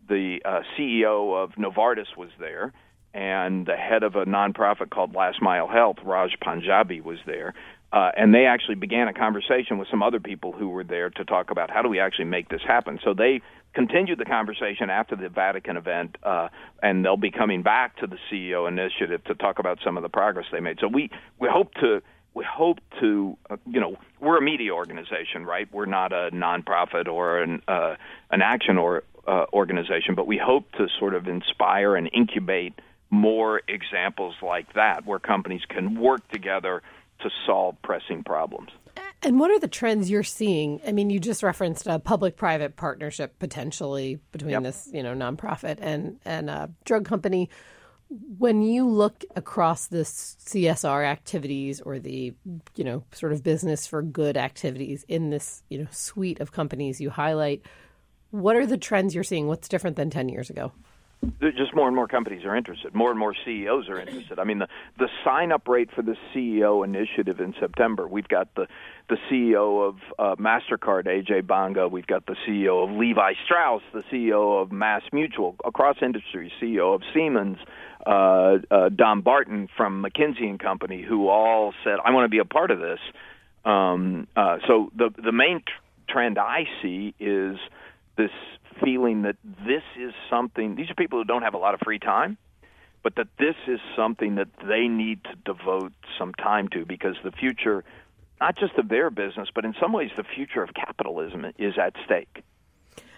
the 0.08 0.42
uh, 0.46 0.62
CEO 0.78 1.42
of 1.42 1.52
Novartis 1.52 2.16
was 2.18 2.30
there, 2.40 2.74
and 3.14 3.66
the 3.66 3.76
head 3.76 4.04
of 4.04 4.16
a 4.16 4.26
nonprofit 4.26 4.90
called 4.90 5.16
Last 5.16 5.42
Mile 5.42 5.68
Health, 5.68 5.98
Raj 6.04 6.32
Panjabi, 6.44 7.02
was 7.02 7.18
there. 7.26 7.54
Uh, 7.92 8.12
and 8.18 8.34
they 8.34 8.46
actually 8.46 8.76
began 8.76 9.08
a 9.08 9.14
conversation 9.14 9.78
with 9.78 9.88
some 9.90 10.04
other 10.04 10.20
people 10.20 10.52
who 10.52 10.68
were 10.68 10.84
there 10.84 11.10
to 11.12 11.24
talk 11.24 11.50
about 11.50 11.70
how 11.70 11.82
do 11.82 11.88
we 11.88 12.00
actually 12.00 12.26
make 12.26 12.50
this 12.50 12.62
happen. 12.68 13.00
So 13.04 13.14
they 13.14 13.42
continued 13.76 14.18
the 14.18 14.26
conversation 14.26 14.90
after 14.90 15.16
the 15.16 15.30
Vatican 15.30 15.78
event, 15.78 16.18
uh, 16.24 16.48
and 16.82 17.06
they'll 17.06 17.18
be 17.18 17.32
coming 17.32 17.62
back 17.62 17.98
to 17.98 18.08
the 18.08 18.18
CEO 18.32 18.68
initiative 18.68 19.24
to 19.26 19.36
talk 19.36 19.60
about 19.60 19.80
some 19.84 19.98
of 19.98 20.04
the 20.04 20.10
progress 20.10 20.46
they 20.52 20.62
made. 20.62 20.80
So 20.80 20.88
we 20.88 21.12
we 21.40 21.50
hope 21.52 21.74
to 21.76 22.02
we 22.34 22.46
hope 22.46 22.80
to 23.02 23.38
uh, 23.50 23.58
you 23.68 23.80
know 23.80 23.98
we're 24.20 24.38
a 24.38 24.42
media 24.42 24.72
organization, 24.72 25.46
right? 25.46 25.68
We're 25.72 25.86
not 25.86 26.14
a 26.14 26.32
nonprofit 26.32 27.08
or 27.08 27.40
an 27.40 27.62
uh, 27.68 27.96
an 28.32 28.42
action 28.42 28.78
or 28.78 29.04
uh, 29.28 29.46
organization, 29.54 30.16
but 30.16 30.26
we 30.26 30.38
hope 30.38 30.72
to 30.74 30.88
sort 30.98 31.14
of 31.14 31.28
inspire 31.28 31.96
and 31.96 32.10
incubate 32.14 32.80
more 33.10 33.62
examples 33.68 34.36
like 34.42 34.74
that, 34.74 35.06
where 35.06 35.20
companies 35.20 35.62
can 35.68 36.00
work 36.00 36.28
together 36.30 36.82
to 37.20 37.30
solve 37.46 37.76
pressing 37.82 38.24
problems. 38.24 38.70
And 39.26 39.40
what 39.40 39.50
are 39.50 39.60
the 39.60 39.68
trends 39.68 40.08
you're 40.08 40.22
seeing? 40.22 40.80
I 40.86 40.92
mean, 40.92 41.10
you 41.10 41.20
just 41.20 41.42
referenced 41.42 41.88
a 41.88 41.98
public-private 41.98 42.76
partnership 42.76 43.40
potentially 43.40 44.20
between 44.32 44.52
yep. 44.52 44.62
this, 44.62 44.88
you 44.94 45.02
know, 45.02 45.16
nonprofit 45.16 45.80
and 45.82 46.20
and 46.26 46.48
a 46.48 46.70
drug 46.84 47.06
company. 47.06 47.50
When 48.38 48.62
you 48.62 48.88
look 48.88 49.24
across 49.36 49.88
the 49.88 50.04
CSR 50.04 51.04
activities 51.04 51.82
or 51.82 51.98
the, 51.98 52.36
you 52.76 52.84
know, 52.84 53.04
sort 53.14 53.34
of 53.34 53.42
business 53.42 53.88
for 53.88 54.04
good 54.04 54.38
activities 54.38 55.04
in 55.08 55.32
this, 55.32 55.64
you 55.70 55.80
know, 55.80 55.88
suite 55.90 56.40
of 56.40 56.52
companies 56.52 57.02
you 57.02 57.10
highlight, 57.10 57.64
what 58.30 58.56
are 58.56 58.68
the 58.68 58.78
trends 58.78 59.16
you're 59.16 59.24
seeing? 59.24 59.48
What's 59.48 59.68
different 59.68 59.96
than 59.96 60.12
10 60.12 60.30
years 60.30 60.52
ago? 60.52 60.72
Just 61.42 61.76
more 61.76 61.88
and 61.88 61.96
more 61.96 62.08
companies 62.08 62.46
are 62.46 62.56
interested. 62.56 62.94
More 62.94 63.12
and 63.12 63.20
more 63.20 63.34
CEOs 63.46 63.90
are 63.90 64.00
interested. 64.00 64.40
I 64.40 64.44
mean, 64.44 64.60
the 64.60 64.68
the 64.98 65.10
sign 65.24 65.52
up 65.52 65.68
rate 65.68 65.90
for 65.96 66.02
the 66.02 66.16
CEO 66.34 66.84
initiative 66.84 67.40
in 67.40 67.54
September. 67.60 68.08
We've 68.08 68.28
got 68.28 68.54
the 68.56 68.68
the 69.10 69.18
CEO 69.30 69.88
of 69.88 69.96
uh, 70.18 70.36
Mastercard, 70.42 71.06
AJ 71.06 71.48
Banga. 71.48 71.88
We've 71.88 72.08
got 72.08 72.26
the 72.26 72.36
CEO 72.48 72.84
of 72.84 72.96
Levi 72.98 73.34
Strauss, 73.46 73.82
the 73.94 74.04
CEO 74.12 74.62
of 74.62 74.72
Mass 74.72 75.04
Mutual, 75.12 75.56
across 75.64 75.98
industries, 76.02 76.52
CEO 76.62 76.96
of 76.96 77.02
Siemens, 77.14 77.58
uh, 78.06 78.58
uh, 78.72 78.90
Dom 78.90 79.22
Barton 79.22 79.68
from 79.76 80.04
McKinsey 80.04 80.50
and 80.50 80.60
Company, 80.60 81.04
who 81.08 81.28
all 81.28 81.74
said, 81.84 81.98
"I 82.04 82.12
want 82.12 82.26
to 82.26 82.30
be 82.30 82.40
a 82.40 82.46
part 82.46 82.72
of 82.72 82.80
this." 82.80 83.00
Um, 83.64 84.28
uh, 84.36 84.58
so 84.68 84.92
the 84.96 85.10
the 85.18 85.32
main 85.32 85.60
t- 85.60 85.66
trend 86.08 86.38
I 86.38 86.66
see 86.82 87.14
is 87.20 87.58
this 88.18 88.32
feeling 88.84 89.24
that 89.24 89.38
this 89.44 89.84
is 90.00 90.14
something, 90.30 90.76
these 90.76 90.90
are 90.90 90.96
people 90.96 91.20
who 91.20 91.26
don't 91.26 91.44
have 91.44 91.54
a 91.54 91.58
lot 91.58 91.74
of 91.74 91.80
free 91.82 92.00
time, 92.00 92.38
but 93.04 93.16
that 93.16 93.28
this 93.38 93.56
is 93.68 93.80
something 93.96 94.36
that 94.36 94.48
they 94.68 94.88
need 94.88 95.24
to 95.26 95.36
devote 95.46 95.94
some 96.18 96.34
time 96.34 96.68
to 96.70 96.86
because 96.86 97.16
the 97.24 97.32
future, 97.32 97.84
not 98.42 98.58
just 98.58 98.74
of 98.78 98.90
their 98.90 99.10
business, 99.10 99.50
but 99.54 99.66
in 99.66 99.74
some 99.80 99.94
ways 99.94 100.12
the 100.18 100.24
future 100.24 100.64
of 100.64 100.74
capitalism 100.74 101.46
is 101.58 101.76
at 101.78 101.94
stake. 102.06 102.44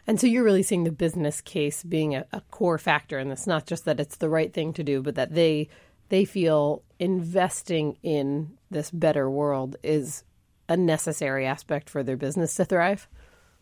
And 0.06 0.20
so 0.20 0.28
you're 0.28 0.44
really 0.44 0.64
seeing 0.64 0.86
the 0.86 0.92
business 0.92 1.42
case 1.42 1.84
being 1.84 2.16
a, 2.16 2.26
a 2.32 2.42
core 2.52 2.78
factor 2.78 3.20
in 3.20 3.30
this, 3.30 3.46
not 3.46 3.66
just 3.66 3.86
that 3.86 4.00
it's 4.00 4.18
the 4.18 4.30
right 4.30 4.54
thing 4.54 4.72
to 4.74 4.84
do, 4.84 5.02
but 5.02 5.16
that 5.16 5.34
they 5.34 5.70
they 6.10 6.24
feel 6.24 6.84
investing 7.00 7.98
in 8.02 8.58
this 8.72 8.90
better 8.92 9.30
world 9.30 9.76
is 9.84 10.24
a 10.70 10.78
necessary 10.78 11.46
aspect 11.46 11.90
for 11.90 12.04
their 12.04 12.18
business 12.18 12.56
to 12.56 12.66
thrive? 12.66 13.08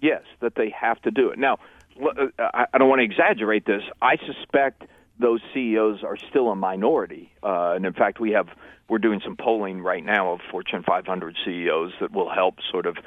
Yes, 0.01 0.21
that 0.41 0.55
they 0.55 0.69
have 0.69 1.01
to 1.03 1.11
do 1.11 1.29
it. 1.29 1.39
Now, 1.39 1.57
I 1.97 2.77
don't 2.77 2.89
want 2.89 2.99
to 2.99 3.05
exaggerate 3.05 3.65
this. 3.65 3.81
I 4.01 4.17
suspect 4.17 4.83
those 5.19 5.39
CEOs 5.53 6.03
are 6.03 6.17
still 6.29 6.49
a 6.49 6.55
minority, 6.55 7.31
uh, 7.41 7.73
and 7.75 7.85
in 7.85 7.93
fact, 7.93 8.19
we 8.19 8.31
have 8.31 8.47
we're 8.89 8.99
doing 8.99 9.21
some 9.23 9.35
polling 9.35 9.81
right 9.81 10.03
now 10.03 10.33
of 10.33 10.41
Fortune 10.51 10.83
500 10.83 11.35
CEOs 11.43 11.93
that 12.01 12.11
will 12.11 12.29
help 12.29 12.55
sort 12.71 12.85
of 12.85 12.97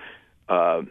uh, 0.49 0.83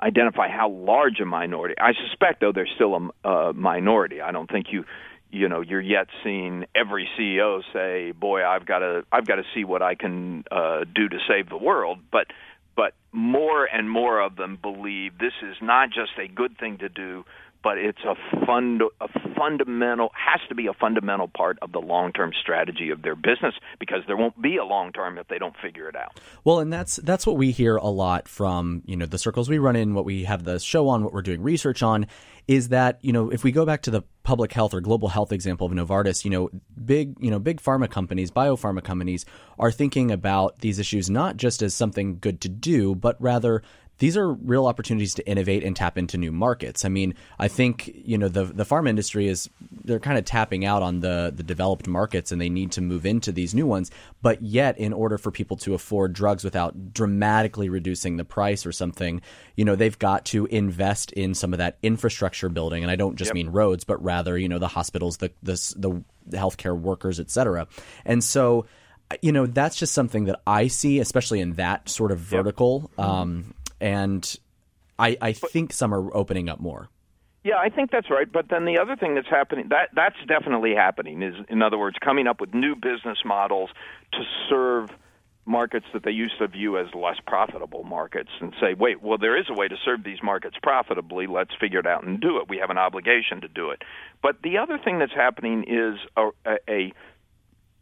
identify 0.00 0.48
how 0.48 0.70
large 0.70 1.20
a 1.20 1.26
minority. 1.26 1.74
I 1.78 1.92
suspect, 1.92 2.40
though, 2.40 2.52
they're 2.52 2.68
still 2.74 3.10
a, 3.24 3.28
a 3.28 3.52
minority. 3.52 4.20
I 4.20 4.32
don't 4.32 4.50
think 4.50 4.66
you 4.70 4.84
you 5.32 5.48
know 5.48 5.60
you're 5.60 5.80
yet 5.80 6.08
seeing 6.24 6.66
every 6.74 7.08
CEO 7.18 7.62
say, 7.72 8.12
"Boy, 8.12 8.44
I've 8.44 8.66
got 8.66 8.80
to 8.80 9.04
I've 9.12 9.26
got 9.26 9.36
to 9.36 9.44
see 9.54 9.64
what 9.64 9.82
I 9.82 9.94
can 9.94 10.44
uh, 10.50 10.84
do 10.92 11.08
to 11.08 11.18
save 11.28 11.48
the 11.48 11.58
world." 11.58 11.98
But 12.10 12.28
but 12.76 12.94
more 13.12 13.64
and 13.64 13.90
more 13.90 14.20
of 14.20 14.36
them 14.36 14.58
believe 14.60 15.18
this 15.18 15.32
is 15.42 15.56
not 15.60 15.90
just 15.90 16.12
a 16.18 16.28
good 16.28 16.58
thing 16.58 16.78
to 16.78 16.88
do, 16.88 17.24
but 17.62 17.78
it's 17.78 18.00
a 18.04 18.14
fund 18.46 18.82
a 19.00 19.08
fundamental 19.36 20.10
has 20.14 20.40
to 20.48 20.54
be 20.54 20.66
a 20.66 20.74
fundamental 20.74 21.28
part 21.28 21.58
of 21.62 21.72
the 21.72 21.78
long-term 21.78 22.32
strategy 22.40 22.90
of 22.90 23.02
their 23.02 23.16
business 23.16 23.54
because 23.78 24.00
there 24.06 24.16
won't 24.16 24.40
be 24.40 24.56
a 24.56 24.64
long 24.64 24.92
term 24.92 25.18
if 25.18 25.28
they 25.28 25.38
don't 25.38 25.56
figure 25.62 25.88
it 25.88 25.96
out. 25.96 26.18
Well, 26.44 26.60
and 26.60 26.72
that's 26.72 26.96
that's 26.96 27.26
what 27.26 27.36
we 27.36 27.50
hear 27.50 27.76
a 27.76 27.88
lot 27.88 28.28
from, 28.28 28.82
you 28.86 28.96
know, 28.96 29.06
the 29.06 29.18
circles 29.18 29.48
we 29.48 29.58
run 29.58 29.76
in, 29.76 29.94
what 29.94 30.04
we 30.04 30.24
have 30.24 30.44
the 30.44 30.58
show 30.58 30.88
on, 30.88 31.04
what 31.04 31.12
we're 31.12 31.22
doing 31.22 31.42
research 31.42 31.82
on 31.82 32.06
is 32.48 32.70
that, 32.70 32.98
you 33.02 33.12
know, 33.12 33.30
if 33.30 33.44
we 33.44 33.52
go 33.52 33.64
back 33.64 33.82
to 33.82 33.90
the 33.90 34.02
public 34.22 34.52
health 34.52 34.74
or 34.74 34.80
global 34.80 35.08
health 35.08 35.32
example 35.32 35.66
of 35.66 35.72
Novartis, 35.72 36.24
you 36.24 36.30
know, 36.30 36.50
big, 36.84 37.14
you 37.20 37.30
know, 37.30 37.38
big 37.38 37.60
pharma 37.60 37.88
companies, 37.88 38.30
biopharma 38.30 38.82
companies 38.82 39.24
are 39.58 39.70
thinking 39.70 40.10
about 40.10 40.58
these 40.58 40.78
issues 40.78 41.08
not 41.08 41.36
just 41.36 41.62
as 41.62 41.74
something 41.74 42.18
good 42.18 42.40
to 42.40 42.48
do, 42.48 42.94
but 42.94 43.16
rather 43.20 43.62
these 44.00 44.16
are 44.16 44.32
real 44.32 44.66
opportunities 44.66 45.14
to 45.14 45.28
innovate 45.28 45.62
and 45.62 45.76
tap 45.76 45.98
into 45.98 46.16
new 46.16 46.32
markets. 46.32 46.86
I 46.86 46.88
mean, 46.88 47.14
I 47.38 47.48
think 47.48 47.90
you 47.94 48.16
know 48.16 48.28
the 48.28 48.44
the 48.44 48.64
farm 48.64 48.86
industry 48.86 49.28
is 49.28 49.48
they're 49.84 50.00
kind 50.00 50.18
of 50.18 50.24
tapping 50.24 50.64
out 50.64 50.82
on 50.82 51.00
the 51.00 51.32
the 51.34 51.42
developed 51.42 51.86
markets 51.86 52.32
and 52.32 52.40
they 52.40 52.48
need 52.48 52.72
to 52.72 52.80
move 52.80 53.04
into 53.04 53.30
these 53.30 53.54
new 53.54 53.66
ones. 53.66 53.90
But 54.22 54.42
yet, 54.42 54.78
in 54.78 54.94
order 54.94 55.18
for 55.18 55.30
people 55.30 55.58
to 55.58 55.74
afford 55.74 56.14
drugs 56.14 56.42
without 56.42 56.94
dramatically 56.94 57.68
reducing 57.68 58.16
the 58.16 58.24
price 58.24 58.64
or 58.64 58.72
something, 58.72 59.20
you 59.54 59.66
know, 59.66 59.76
they've 59.76 59.98
got 59.98 60.24
to 60.26 60.46
invest 60.46 61.12
in 61.12 61.34
some 61.34 61.52
of 61.52 61.58
that 61.58 61.76
infrastructure 61.82 62.48
building. 62.48 62.82
And 62.82 62.90
I 62.90 62.96
don't 62.96 63.16
just 63.16 63.28
yep. 63.28 63.34
mean 63.34 63.48
roads, 63.50 63.84
but 63.84 64.02
rather 64.02 64.38
you 64.38 64.48
know 64.48 64.58
the 64.58 64.68
hospitals, 64.68 65.18
the 65.18 65.30
the 65.42 65.56
the 65.76 66.02
healthcare 66.38 66.76
workers, 66.76 67.20
et 67.20 67.30
cetera. 67.30 67.68
And 68.06 68.24
so 68.24 68.64
you 69.22 69.32
know 69.32 69.46
that's 69.46 69.76
just 69.76 69.92
something 69.92 70.24
that 70.24 70.40
I 70.46 70.68
see, 70.68 71.00
especially 71.00 71.40
in 71.40 71.54
that 71.54 71.88
sort 71.88 72.12
of 72.12 72.18
vertical. 72.18 72.90
Yep. 72.96 73.06
Um, 73.06 73.54
and 73.80 74.36
I, 74.98 75.16
I 75.20 75.32
think 75.32 75.72
some 75.72 75.94
are 75.94 76.14
opening 76.14 76.48
up 76.48 76.60
more. 76.60 76.88
Yeah, 77.42 77.56
I 77.56 77.70
think 77.70 77.90
that's 77.90 78.10
right. 78.10 78.30
But 78.30 78.48
then 78.50 78.66
the 78.66 78.78
other 78.78 78.96
thing 78.96 79.14
that's 79.14 79.28
happening 79.28 79.68
that 79.70 79.90
that's 79.94 80.16
definitely 80.28 80.74
happening 80.74 81.22
is, 81.22 81.34
in 81.48 81.62
other 81.62 81.78
words, 81.78 81.96
coming 82.02 82.26
up 82.26 82.40
with 82.40 82.52
new 82.52 82.74
business 82.74 83.18
models 83.24 83.70
to 84.12 84.20
serve 84.48 84.90
markets 85.46 85.86
that 85.94 86.04
they 86.04 86.10
used 86.10 86.38
to 86.38 86.46
view 86.46 86.78
as 86.78 86.86
less 86.94 87.16
profitable 87.26 87.82
markets 87.82 88.28
and 88.40 88.52
say, 88.60 88.74
wait, 88.74 89.02
well, 89.02 89.16
there 89.16 89.38
is 89.38 89.46
a 89.48 89.54
way 89.54 89.68
to 89.68 89.76
serve 89.84 90.04
these 90.04 90.22
markets 90.22 90.56
profitably. 90.62 91.26
Let's 91.26 91.52
figure 91.58 91.80
it 91.80 91.86
out 91.86 92.04
and 92.04 92.20
do 92.20 92.38
it. 92.38 92.48
We 92.48 92.58
have 92.58 92.70
an 92.70 92.78
obligation 92.78 93.40
to 93.40 93.48
do 93.48 93.70
it. 93.70 93.82
But 94.22 94.42
the 94.42 94.58
other 94.58 94.78
thing 94.78 94.98
that's 94.98 95.14
happening 95.14 95.64
is 95.66 95.98
a, 96.16 96.28
a, 96.46 96.56
a 96.68 96.92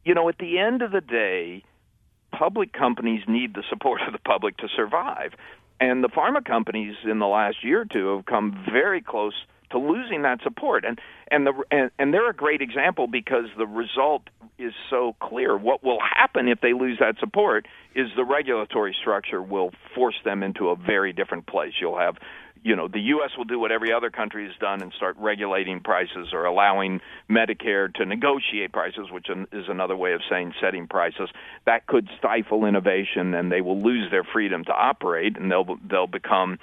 you 0.04 0.14
know, 0.14 0.28
at 0.28 0.38
the 0.38 0.58
end 0.58 0.82
of 0.82 0.92
the 0.92 1.00
day, 1.00 1.64
public 2.32 2.72
companies 2.72 3.22
need 3.26 3.54
the 3.54 3.64
support 3.68 4.00
of 4.06 4.12
the 4.12 4.18
public 4.20 4.56
to 4.58 4.68
survive. 4.74 5.32
And 5.80 6.02
the 6.02 6.08
pharma 6.08 6.44
companies 6.44 6.96
in 7.04 7.18
the 7.18 7.26
last 7.26 7.62
year 7.62 7.82
or 7.82 7.84
two 7.84 8.16
have 8.16 8.26
come 8.26 8.64
very 8.70 9.00
close 9.00 9.34
to 9.70 9.78
losing 9.78 10.22
that 10.22 10.40
support. 10.42 10.84
And 10.84 10.98
and 11.30 11.46
the 11.46 11.52
and, 11.70 11.90
and 11.98 12.12
they're 12.12 12.30
a 12.30 12.34
great 12.34 12.62
example 12.62 13.06
because 13.06 13.46
the 13.56 13.66
result 13.66 14.22
is 14.58 14.72
so 14.90 15.14
clear. 15.20 15.56
What 15.56 15.84
will 15.84 16.00
happen 16.00 16.48
if 16.48 16.60
they 16.60 16.72
lose 16.72 16.98
that 17.00 17.16
support 17.20 17.66
is 17.94 18.08
the 18.16 18.24
regulatory 18.24 18.96
structure 19.00 19.42
will 19.42 19.70
force 19.94 20.16
them 20.24 20.42
into 20.42 20.68
a 20.68 20.76
very 20.76 21.12
different 21.12 21.46
place. 21.46 21.74
You'll 21.80 21.98
have 21.98 22.16
you 22.62 22.76
know, 22.76 22.88
the 22.88 23.00
U.S. 23.00 23.30
will 23.36 23.44
do 23.44 23.58
what 23.58 23.72
every 23.72 23.92
other 23.92 24.10
country 24.10 24.46
has 24.46 24.56
done 24.60 24.82
and 24.82 24.92
start 24.92 25.16
regulating 25.18 25.80
prices 25.80 26.28
or 26.32 26.44
allowing 26.44 27.00
Medicare 27.30 27.92
to 27.94 28.04
negotiate 28.04 28.72
prices, 28.72 29.10
which 29.10 29.28
is 29.52 29.64
another 29.68 29.96
way 29.96 30.12
of 30.12 30.20
saying 30.30 30.54
setting 30.60 30.86
prices. 30.86 31.28
That 31.66 31.86
could 31.86 32.08
stifle 32.18 32.64
innovation, 32.64 33.34
and 33.34 33.50
they 33.50 33.60
will 33.60 33.80
lose 33.80 34.10
their 34.10 34.24
freedom 34.24 34.64
to 34.64 34.72
operate, 34.72 35.36
and 35.36 35.50
they'll 35.50 35.78
they'll 35.88 36.06
become 36.06 36.58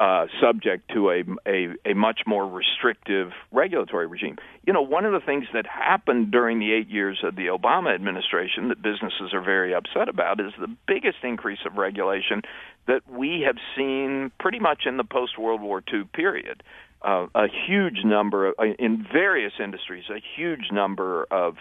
uh, 0.00 0.26
subject 0.40 0.90
to 0.92 1.10
a, 1.10 1.22
a, 1.46 1.68
a 1.86 1.94
much 1.94 2.22
more 2.26 2.48
restrictive 2.48 3.30
regulatory 3.52 4.08
regime. 4.08 4.36
You 4.66 4.72
know, 4.72 4.82
one 4.82 5.04
of 5.04 5.12
the 5.12 5.20
things 5.20 5.46
that 5.54 5.66
happened 5.66 6.32
during 6.32 6.58
the 6.58 6.72
eight 6.72 6.88
years 6.88 7.20
of 7.22 7.36
the 7.36 7.46
Obama 7.46 7.94
administration 7.94 8.68
that 8.68 8.82
businesses 8.82 9.32
are 9.32 9.40
very 9.40 9.72
upset 9.72 10.08
about 10.08 10.40
is 10.40 10.52
the 10.58 10.74
biggest 10.88 11.18
increase 11.22 11.60
of 11.64 11.78
regulation 11.78 12.42
that 12.86 13.02
we 13.10 13.44
have 13.46 13.56
seen 13.76 14.30
pretty 14.38 14.58
much 14.58 14.82
in 14.86 14.96
the 14.96 15.04
post 15.04 15.38
World 15.38 15.60
War 15.60 15.82
II 15.92 16.04
period. 16.12 16.62
Uh, 17.02 17.26
a 17.34 17.46
huge 17.66 17.98
number 18.04 18.48
of, 18.48 18.54
in 18.78 19.06
various 19.12 19.52
industries, 19.62 20.04
a 20.10 20.20
huge 20.36 20.70
number 20.72 21.26
of 21.30 21.56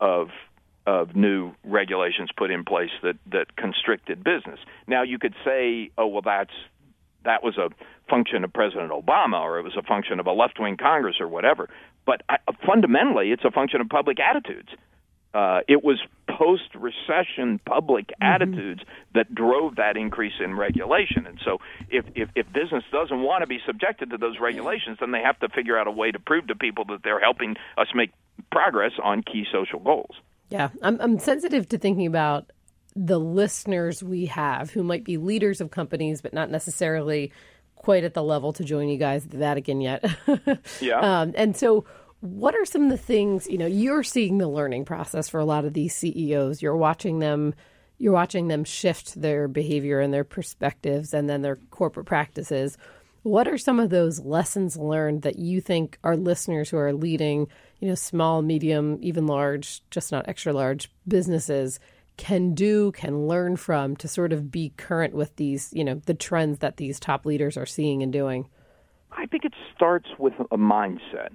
of 0.00 0.28
of 0.86 1.14
new 1.14 1.52
regulations 1.64 2.30
put 2.36 2.50
in 2.50 2.64
place 2.64 2.90
that 3.02 3.16
that 3.30 3.54
constricted 3.56 4.24
business. 4.24 4.58
Now 4.86 5.02
you 5.02 5.18
could 5.18 5.34
say, 5.44 5.90
oh 5.98 6.06
well, 6.06 6.22
that's 6.22 6.54
that 7.24 7.42
was 7.42 7.58
a 7.58 7.68
function 8.08 8.42
of 8.42 8.52
President 8.52 8.90
Obama 8.90 9.40
or 9.40 9.58
it 9.58 9.62
was 9.62 9.76
a 9.76 9.82
function 9.82 10.18
of 10.18 10.26
a 10.26 10.32
left 10.32 10.58
wing 10.58 10.76
Congress 10.76 11.16
or 11.20 11.28
whatever. 11.28 11.68
But 12.06 12.22
I, 12.28 12.38
fundamentally, 12.66 13.30
it's 13.30 13.44
a 13.44 13.50
function 13.50 13.80
of 13.80 13.88
public 13.88 14.18
attitudes. 14.18 14.70
Uh, 15.34 15.60
it 15.68 15.84
was 15.84 15.98
post 16.38 16.74
recession 16.74 17.60
public 17.66 18.06
mm-hmm. 18.08 18.22
attitudes 18.22 18.82
that 19.14 19.34
drove 19.34 19.76
that 19.76 19.96
increase 19.96 20.34
in 20.42 20.54
regulation. 20.54 21.26
And 21.26 21.40
so, 21.44 21.58
if, 21.90 22.04
if, 22.14 22.28
if 22.36 22.46
business 22.52 22.84
doesn't 22.92 23.20
want 23.20 23.42
to 23.42 23.48
be 23.48 23.58
subjected 23.66 24.10
to 24.10 24.18
those 24.18 24.38
regulations, 24.40 24.98
then 25.00 25.10
they 25.10 25.22
have 25.22 25.38
to 25.40 25.48
figure 25.48 25.76
out 25.76 25.88
a 25.88 25.90
way 25.90 26.12
to 26.12 26.18
prove 26.18 26.46
to 26.46 26.54
people 26.54 26.84
that 26.86 27.02
they're 27.02 27.20
helping 27.20 27.56
us 27.76 27.88
make 27.94 28.12
progress 28.52 28.92
on 29.02 29.22
key 29.22 29.44
social 29.50 29.80
goals. 29.80 30.14
Yeah, 30.48 30.68
I'm, 30.82 30.98
I'm 31.00 31.18
sensitive 31.18 31.68
to 31.70 31.78
thinking 31.78 32.06
about 32.06 32.50
the 32.94 33.18
listeners 33.18 34.02
we 34.02 34.26
have 34.26 34.70
who 34.70 34.82
might 34.82 35.04
be 35.04 35.16
leaders 35.16 35.60
of 35.60 35.70
companies, 35.70 36.22
but 36.22 36.32
not 36.32 36.50
necessarily 36.50 37.32
quite 37.74 38.04
at 38.04 38.14
the 38.14 38.22
level 38.22 38.52
to 38.52 38.64
join 38.64 38.88
you 38.88 38.98
guys 38.98 39.24
at 39.24 39.30
the 39.30 39.38
Vatican 39.38 39.80
yet. 39.80 40.04
yeah. 40.80 40.98
Um, 40.98 41.32
and 41.36 41.56
so, 41.56 41.84
what 42.20 42.54
are 42.54 42.64
some 42.64 42.84
of 42.84 42.90
the 42.90 42.96
things 42.96 43.46
you 43.48 43.58
know 43.58 43.66
you're 43.66 44.02
seeing 44.02 44.38
the 44.38 44.48
learning 44.48 44.84
process 44.84 45.28
for 45.28 45.38
a 45.38 45.44
lot 45.44 45.64
of 45.64 45.74
these 45.74 45.94
CEOs? 45.94 46.62
You're 46.62 46.76
watching 46.76 47.18
them. 47.18 47.54
You're 47.98 48.12
watching 48.12 48.48
them 48.48 48.64
shift 48.64 49.20
their 49.20 49.48
behavior 49.48 50.00
and 50.00 50.14
their 50.14 50.24
perspectives, 50.24 51.12
and 51.12 51.28
then 51.28 51.42
their 51.42 51.56
corporate 51.70 52.06
practices. 52.06 52.78
What 53.22 53.48
are 53.48 53.58
some 53.58 53.80
of 53.80 53.90
those 53.90 54.20
lessons 54.20 54.76
learned 54.76 55.22
that 55.22 55.38
you 55.38 55.60
think 55.60 55.98
our 56.04 56.16
listeners 56.16 56.70
who 56.70 56.76
are 56.78 56.92
leading, 56.92 57.48
you 57.80 57.88
know, 57.88 57.96
small, 57.96 58.40
medium, 58.42 58.98
even 59.02 59.26
large, 59.26 59.82
just 59.90 60.12
not 60.12 60.28
extra 60.28 60.52
large 60.52 60.90
businesses 61.06 61.80
can 62.16 62.54
do, 62.54 62.92
can 62.92 63.26
learn 63.26 63.56
from 63.56 63.96
to 63.96 64.08
sort 64.08 64.32
of 64.32 64.50
be 64.50 64.72
current 64.76 65.14
with 65.14 65.34
these, 65.36 65.72
you 65.72 65.84
know, 65.84 66.00
the 66.06 66.14
trends 66.14 66.58
that 66.58 66.76
these 66.76 67.00
top 67.00 67.26
leaders 67.26 67.56
are 67.56 67.66
seeing 67.66 68.02
and 68.02 68.12
doing? 68.12 68.48
I 69.12 69.26
think 69.26 69.44
it 69.44 69.54
starts 69.74 70.08
with 70.18 70.34
a 70.50 70.58
mindset. 70.58 71.30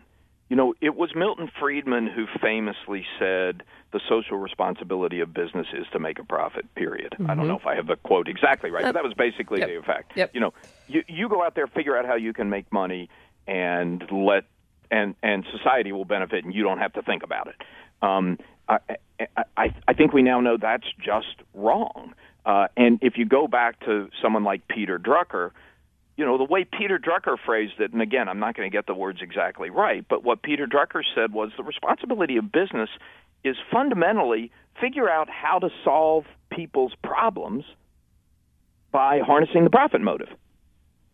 You 0.54 0.58
know, 0.58 0.76
it 0.82 0.96
was 0.96 1.16
Milton 1.16 1.50
Friedman 1.60 2.06
who 2.06 2.28
famously 2.40 3.08
said 3.18 3.64
the 3.92 4.00
social 4.08 4.38
responsibility 4.38 5.20
of 5.20 5.34
business 5.34 5.66
is 5.74 5.88
to 5.94 6.00
make 6.00 6.20
a 6.20 6.24
profit, 6.24 6.72
period. 6.76 7.14
Mm-hmm. 7.14 7.24
I 7.24 7.28
don't 7.30 7.38
mm-hmm. 7.38 7.54
know 7.54 7.58
if 7.58 7.66
I 7.66 7.74
have 7.74 7.88
the 7.88 7.96
quote 7.96 8.28
exactly 8.28 8.70
right, 8.70 8.84
but 8.84 8.92
that 8.92 9.04
was 9.04 9.16
basically 9.16 9.62
yep. 9.62 9.70
the 9.70 9.80
effect. 9.80 10.12
Yep. 10.16 10.30
You 10.36 10.42
know, 10.42 10.54
you, 10.88 11.04
you 11.08 11.28
go 11.28 11.44
out 11.44 11.56
there, 11.56 11.66
figure 11.66 11.98
out 11.98 12.06
how 12.06 12.14
you 12.14 12.34
can 12.34 12.52
make 12.52 12.72
money, 12.72 13.10
and 13.48 14.04
let 14.12 14.44
and 14.92 15.16
and 15.24 15.44
society 15.52 15.92
will 15.92 16.06
benefit, 16.06 16.46
and 16.46 16.54
you 16.54 16.62
don't 16.62 16.78
have 16.78 16.94
to 16.94 17.02
think 17.02 17.24
about 17.24 17.48
it. 17.48 17.56
Um, 18.04 18.38
I, 18.70 18.78
I, 19.58 19.74
I 19.88 19.94
think 19.94 20.14
we 20.14 20.22
now 20.22 20.40
know 20.40 20.58
that's 20.62 20.86
just 21.04 21.42
wrong. 21.56 22.14
Uh, 22.46 22.68
and 22.78 23.00
if 23.02 23.18
you 23.18 23.26
go 23.26 23.48
back 23.48 23.80
to 23.86 24.08
someone 24.22 24.44
like 24.44 24.68
Peter 24.68 25.00
Drucker, 25.00 25.50
you 26.16 26.26
know, 26.26 26.38
the 26.38 26.44
way 26.44 26.64
Peter 26.66 27.00
Drucker 27.00 27.38
phrased 27.44 27.80
it, 27.80 27.92
and 27.92 28.02
again, 28.02 28.30
I'm 28.30 28.40
not 28.40 28.56
going 28.56 28.70
to 28.70 28.76
get 28.76 28.86
the 28.86 28.94
words 28.94 29.20
exactly 29.22 29.70
right, 29.70 30.06
but 30.08 30.24
what 30.24 30.44
Peter 30.44 30.68
Drucker 30.68 31.02
said 31.16 31.34
was 31.34 31.52
the 31.58 31.64
responsibility 31.64 32.38
of 32.38 32.52
business 32.52 32.90
is 33.44 33.56
fundamentally 33.72 34.52
figure 34.80 35.10
out 35.10 35.28
how 35.30 35.60
to 35.60 35.70
solve 35.84 36.26
people's 36.52 36.94
problems 37.04 37.64
by 38.92 39.20
harnessing 39.26 39.64
the 39.64 39.70
profit 39.70 40.02
motive. 40.02 40.30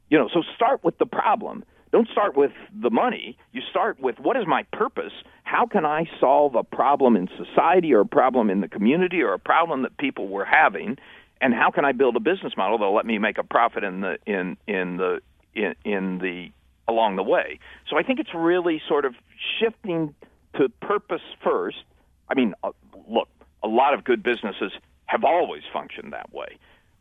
You 0.09 0.17
know, 0.17 0.29
so 0.33 0.43
start 0.55 0.83
with 0.83 0.97
the 0.97 1.05
problem 1.05 1.63
don't 1.91 2.07
start 2.09 2.37
with 2.37 2.51
the 2.73 2.91
money. 2.91 3.37
You 3.51 3.61
start 3.69 3.99
with 3.99 4.19
what 4.19 4.37
is 4.37 4.45
my 4.45 4.63
purpose? 4.71 5.13
How 5.43 5.65
can 5.65 5.85
I 5.85 6.07
solve 6.19 6.55
a 6.55 6.63
problem 6.63 7.15
in 7.15 7.27
society 7.35 7.93
or 7.93 8.01
a 8.01 8.05
problem 8.05 8.49
in 8.49 8.61
the 8.61 8.67
community 8.67 9.21
or 9.21 9.33
a 9.33 9.39
problem 9.39 9.81
that 9.83 9.97
people 9.97 10.27
were 10.27 10.45
having? 10.45 10.97
And 11.41 11.53
how 11.53 11.71
can 11.71 11.85
I 11.85 11.91
build 11.91 12.15
a 12.15 12.19
business 12.19 12.53
model 12.57 12.77
that'll 12.77 12.93
let 12.93 13.05
me 13.05 13.17
make 13.17 13.37
a 13.37 13.43
profit 13.43 13.83
in 13.83 14.01
the 14.01 14.17
in 14.25 14.57
in 14.67 14.97
the 14.97 15.21
in, 15.53 15.75
in 15.85 16.17
the 16.19 16.51
along 16.87 17.15
the 17.15 17.23
way. 17.23 17.59
So 17.89 17.97
I 17.97 18.03
think 18.03 18.19
it's 18.19 18.33
really 18.33 18.81
sort 18.87 19.05
of 19.05 19.15
shifting 19.59 20.15
to 20.55 20.69
purpose 20.81 21.21
first. 21.43 21.83
I 22.29 22.33
mean, 22.33 22.55
uh, 22.63 22.71
look, 23.07 23.29
a 23.63 23.67
lot 23.67 23.93
of 23.93 24.03
good 24.03 24.23
businesses 24.23 24.71
have 25.05 25.23
always 25.23 25.63
functioned 25.71 26.13
that 26.13 26.33
way, 26.33 26.57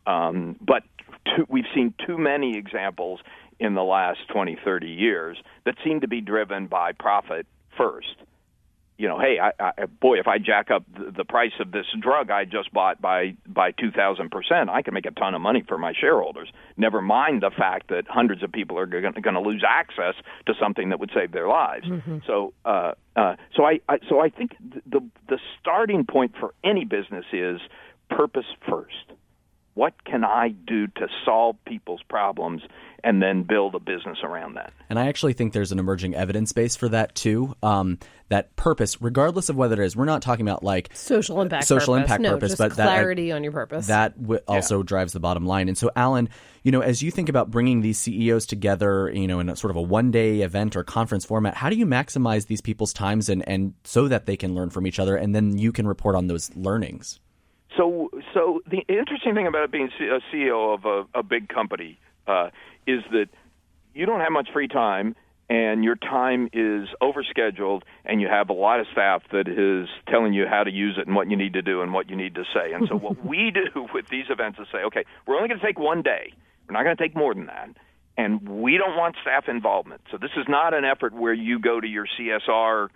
um, 0.07 0.57
but 0.61 0.83
too, 1.25 1.47
we've 1.49 1.67
seen 1.75 1.95
too 2.07 2.19
many 2.19 2.57
examples 2.57 3.21
in 3.59 3.75
the 3.75 3.83
last 3.83 4.21
20, 4.29 4.57
30 4.65 4.87
years 4.89 5.37
that 5.65 5.75
seem 5.83 6.01
to 6.01 6.09
be 6.09 6.21
driven 6.21 6.67
by 6.67 6.93
profit 6.93 7.47
first 7.77 8.17
you 8.99 9.07
know, 9.07 9.19
hey, 9.19 9.39
I, 9.41 9.53
I, 9.61 9.87
boy, 9.87 10.19
if 10.19 10.27
I 10.27 10.39
jack 10.39 10.71
up 10.73 10.83
the, 10.93 11.13
the 11.13 11.25
price 11.25 11.53
of 11.61 11.71
this 11.71 11.87
drug 12.01 12.31
I 12.31 12.45
just 12.45 12.73
bought 12.73 13.01
by 13.01 13.37
by 13.47 13.71
two 13.71 13.93
thousand 13.93 14.31
percent, 14.31 14.69
I 14.69 14.83
can 14.83 14.93
make 14.93 15.07
a 15.07 15.13
ton 15.13 15.35
of 15.35 15.41
money 15.41 15.65
for 15.67 15.79
my 15.79 15.93
shareholders. 15.99 16.51
Never 16.77 17.01
mind 17.01 17.43
the 17.43 17.53
fact 17.57 17.89
that 17.89 18.05
hundreds 18.09 18.43
of 18.43 18.51
people 18.51 18.77
are 18.77 18.87
going 18.87 19.15
to 19.15 19.41
lose 19.41 19.65
access 19.67 20.15
to 20.47 20.55
something 20.61 20.91
that 20.91 20.99
would 20.99 21.13
save 21.15 21.31
their 21.33 21.49
lives. 21.49 21.87
Mm-hmm. 21.87 22.19
So, 22.27 22.53
uh, 22.65 22.93
uh, 23.15 23.37
so 23.55 23.65
I, 23.65 23.81
I, 23.89 23.99
so 24.09 24.21
I 24.21 24.31
think 24.31 24.57
the 24.61 25.01
the 25.29 25.39
starting 25.61 26.05
point 26.05 26.35
for 26.39 26.53
any 26.65 26.85
business 26.85 27.25
is 27.33 27.61
purpose 28.11 28.47
first. 28.69 29.13
What 29.79 30.05
can 30.05 30.25
I 30.25 30.49
do 30.49 30.89
to 30.89 31.07
solve 31.25 31.55
people's 31.65 32.03
problems 32.09 32.63
and 33.05 33.23
then 33.23 33.45
build 33.45 33.77
a 33.77 33.79
business 33.79 34.19
around 34.25 34.55
that? 34.55 34.73
And 34.91 34.99
I 34.99 35.07
actually 35.07 35.35
think 35.35 35.53
there's 35.53 35.71
an 35.71 35.79
emerging 35.79 36.17
evidence 36.17 36.53
base 36.53 36.75
for 36.75 36.89
that 36.89 37.15
too. 37.15 37.55
Um, 37.63 38.01
that 38.29 38.57
purpose, 38.57 39.01
regardless 39.01 39.49
of 39.51 39.55
whether 39.55 39.81
it 39.81 39.87
is, 39.87 39.95
we're 39.95 40.05
not 40.05 40.21
talking 40.21 40.45
about 40.45 40.65
like 40.65 40.91
social 40.95 41.41
impact, 41.41 41.69
social 41.69 41.95
purpose. 41.95 42.07
impact 42.07 42.23
no, 42.23 42.33
purpose, 42.33 42.51
just 42.51 42.59
but 42.59 42.73
clarity 42.73 43.29
that, 43.29 43.37
on 43.37 43.45
your 43.45 43.53
purpose. 43.53 43.87
That 43.87 44.21
w- 44.21 44.41
also 44.49 44.79
yeah. 44.79 44.85
drives 44.85 45.13
the 45.13 45.21
bottom 45.21 45.47
line. 45.47 45.69
And 45.69 45.79
so, 45.79 45.93
Alan, 45.95 46.29
you 46.65 46.73
know, 46.73 46.81
as 46.81 47.01
you 47.01 47.13
think 47.13 47.29
about 47.29 47.49
bringing 47.49 47.81
these 47.81 47.99
CEOs 47.99 48.47
together, 48.47 49.13
you 49.15 49.29
know, 49.29 49.39
in 49.39 49.49
a 49.49 49.55
sort 49.55 49.71
of 49.71 49.77
a 49.77 49.83
one 49.83 50.11
day 50.11 50.41
event 50.41 50.75
or 50.75 50.83
conference 50.83 51.25
format, 51.25 51.55
how 51.55 51.71
do 51.71 51.77
you 51.77 51.87
maximize 51.87 52.49
these 52.49 52.61
people's 52.61 52.93
times 52.93 53.29
and, 53.29 53.49
and 53.49 53.75
so 53.85 54.09
that 54.09 54.27
they 54.27 54.37
can 54.37 54.57
learn 54.57 54.71
from 54.71 54.89
each 54.89 54.99
other, 54.99 55.17
and 55.17 55.37
then 55.37 55.57
you 55.57 55.71
can 55.71 55.87
report 55.87 56.17
on 56.17 56.27
those 56.27 56.51
learnings? 56.57 57.21
So, 57.77 58.11
so 58.35 58.61
the 58.69 58.85
interesting 58.89 59.35
thing 59.35 59.47
about 59.47 59.71
being 59.71 59.91
a 60.01 60.35
CEO 60.35 60.75
of 60.75 60.85
a, 60.85 61.19
a 61.19 61.23
big 61.23 61.49
company 61.49 61.99
uh, 62.27 62.51
is 62.87 63.03
that 63.13 63.27
you 63.95 64.07
don't 64.07 64.21
have 64.21 64.33
much 64.33 64.49
free 64.53 64.69
time 64.69 65.15
and 65.51 65.83
your 65.83 65.97
time 65.97 66.49
is 66.53 66.89
overscheduled 67.03 67.83
and 68.05 68.21
you 68.21 68.29
have 68.29 68.51
a 68.51 68.53
lot 68.53 68.81
of 68.81 68.87
staff 68.93 69.23
that 69.33 69.49
is 69.49 69.89
telling 70.09 70.33
you 70.33 70.47
how 70.47 70.63
to 70.63 70.71
use 70.71 70.97
it 70.99 71.07
and 71.07 71.17
what 71.17 71.31
you 71.31 71.37
need 71.37 71.55
to 71.55 71.63
do 71.63 71.81
and 71.83 71.93
what 71.93 72.11
you 72.11 72.17
need 72.17 72.35
to 72.35 72.45
say. 72.55 72.73
And 72.73 72.87
so 72.89 72.97
what 72.97 73.25
we 73.25 73.51
do 73.51 73.87
with 73.95 74.09
these 74.09 74.27
events 74.29 74.59
is 74.59 74.67
say, 74.71 74.79
okay, 74.79 75.05
we're 75.27 75.37
only 75.37 75.49
going 75.49 75.61
to 75.61 75.67
take 75.67 75.79
one 75.79 76.03
day. 76.03 76.33
We're 76.69 76.75
not 76.75 76.85
going 76.85 76.97
to 76.97 77.03
take 77.03 77.17
more 77.17 77.35
than 77.35 77.47
that. 77.47 77.71
And 78.19 78.63
we 78.63 78.77
don't 78.77 78.97
want 78.97 79.17
staff 79.23 79.49
involvement. 79.49 80.03
So 80.11 80.19
this 80.19 80.33
is 80.37 80.45
not 80.49 80.75
an 80.75 80.85
effort 80.85 81.15
where 81.15 81.33
you 81.33 81.61
go 81.61 81.81
to 81.81 81.87
your 81.87 82.07
CSR 82.19 82.89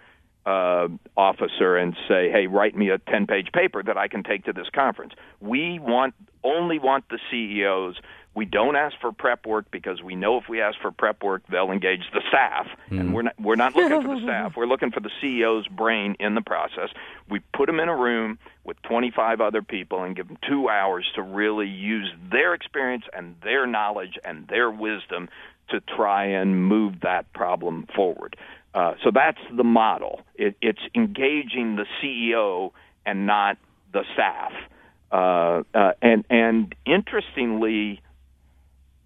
uh, 0.46 0.88
officer 1.16 1.76
and 1.76 1.96
say, 2.08 2.30
"Hey, 2.30 2.46
write 2.46 2.76
me 2.76 2.90
a 2.90 2.98
ten-page 2.98 3.52
paper 3.52 3.82
that 3.82 3.96
I 3.96 4.08
can 4.08 4.22
take 4.22 4.44
to 4.44 4.52
this 4.52 4.68
conference." 4.72 5.14
We 5.40 5.78
want 5.78 6.14
only 6.44 6.78
want 6.78 7.08
the 7.08 7.18
CEOs 7.30 8.00
we 8.34 8.46
don't 8.46 8.76
ask 8.76 8.96
for 9.00 9.12
prep 9.12 9.46
work 9.46 9.70
because 9.70 10.02
we 10.02 10.14
know 10.14 10.38
if 10.38 10.48
we 10.48 10.60
ask 10.62 10.78
for 10.80 10.90
prep 10.90 11.22
work, 11.22 11.42
they'll 11.50 11.70
engage 11.70 12.02
the 12.14 12.22
staff, 12.28 12.66
mm. 12.90 12.98
and 12.98 13.14
we're 13.14 13.22
not 13.22 13.34
we're 13.38 13.56
not 13.56 13.74
looking 13.74 14.02
for 14.02 14.14
the 14.14 14.20
staff. 14.24 14.54
We're 14.56 14.66
looking 14.66 14.90
for 14.90 15.00
the 15.00 15.10
CEO's 15.22 15.68
brain 15.68 16.16
in 16.18 16.34
the 16.34 16.40
process. 16.40 16.88
We 17.28 17.40
put 17.54 17.66
them 17.66 17.78
in 17.78 17.88
a 17.88 17.96
room 17.96 18.38
with 18.64 18.80
25 18.82 19.40
other 19.40 19.60
people 19.60 20.02
and 20.02 20.16
give 20.16 20.28
them 20.28 20.38
two 20.48 20.68
hours 20.68 21.06
to 21.14 21.22
really 21.22 21.68
use 21.68 22.10
their 22.30 22.54
experience 22.54 23.04
and 23.12 23.36
their 23.42 23.66
knowledge 23.66 24.18
and 24.24 24.48
their 24.48 24.70
wisdom 24.70 25.28
to 25.68 25.80
try 25.80 26.24
and 26.24 26.66
move 26.66 27.00
that 27.02 27.30
problem 27.32 27.86
forward. 27.94 28.36
Uh, 28.74 28.94
so 29.04 29.10
that's 29.14 29.40
the 29.54 29.64
model. 29.64 30.22
It, 30.34 30.56
it's 30.62 30.80
engaging 30.94 31.76
the 31.76 31.86
CEO 32.02 32.72
and 33.04 33.26
not 33.26 33.58
the 33.92 34.04
staff. 34.14 34.52
Uh, 35.10 35.62
uh, 35.74 35.92
and 36.00 36.24
and 36.30 36.74
interestingly, 36.86 38.00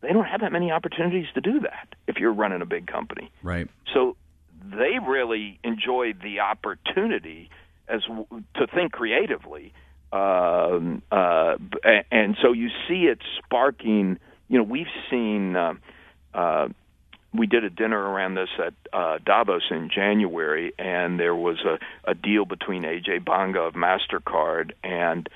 they 0.02 0.12
don't 0.12 0.24
have 0.24 0.40
that 0.42 0.52
many 0.52 0.70
opportunities 0.70 1.26
to 1.34 1.40
do 1.40 1.60
that 1.60 1.88
if 2.06 2.16
you're 2.16 2.32
running 2.32 2.62
a 2.62 2.66
big 2.66 2.86
company. 2.86 3.32
Right. 3.42 3.68
So 3.92 4.16
they 4.62 4.98
really 5.04 5.58
enjoy 5.64 6.12
the 6.12 6.40
opportunity 6.40 7.50
as 7.88 8.02
to 8.02 8.66
think 8.72 8.92
creatively, 8.92 9.72
um, 10.12 11.02
uh, 11.10 11.56
and 12.12 12.36
so 12.40 12.52
you 12.52 12.68
see 12.88 13.06
it 13.06 13.18
sparking. 13.44 14.18
You 14.48 14.58
know, 14.58 14.64
we've 14.64 14.86
seen. 15.10 15.56
We 17.36 17.46
did 17.46 17.64
a 17.64 17.70
dinner 17.70 17.98
around 17.98 18.34
this 18.34 18.48
at 18.58 18.74
uh, 18.92 19.18
Davos 19.24 19.62
in 19.70 19.90
January, 19.94 20.72
and 20.78 21.18
there 21.18 21.34
was 21.34 21.58
a, 21.64 21.78
a 22.10 22.14
deal 22.14 22.44
between 22.44 22.82
AJ 22.82 23.24
Banga 23.24 23.60
of 23.60 23.74
Mastercard 23.74 24.72
and 24.82 25.28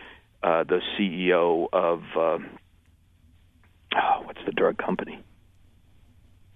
uh, 0.42 0.64
the 0.64 0.80
CEO 0.98 1.68
of 1.72 2.02
uh, 2.16 2.38
oh, 3.96 4.22
what's 4.24 4.40
the 4.46 4.52
drug 4.52 4.78
company? 4.78 5.22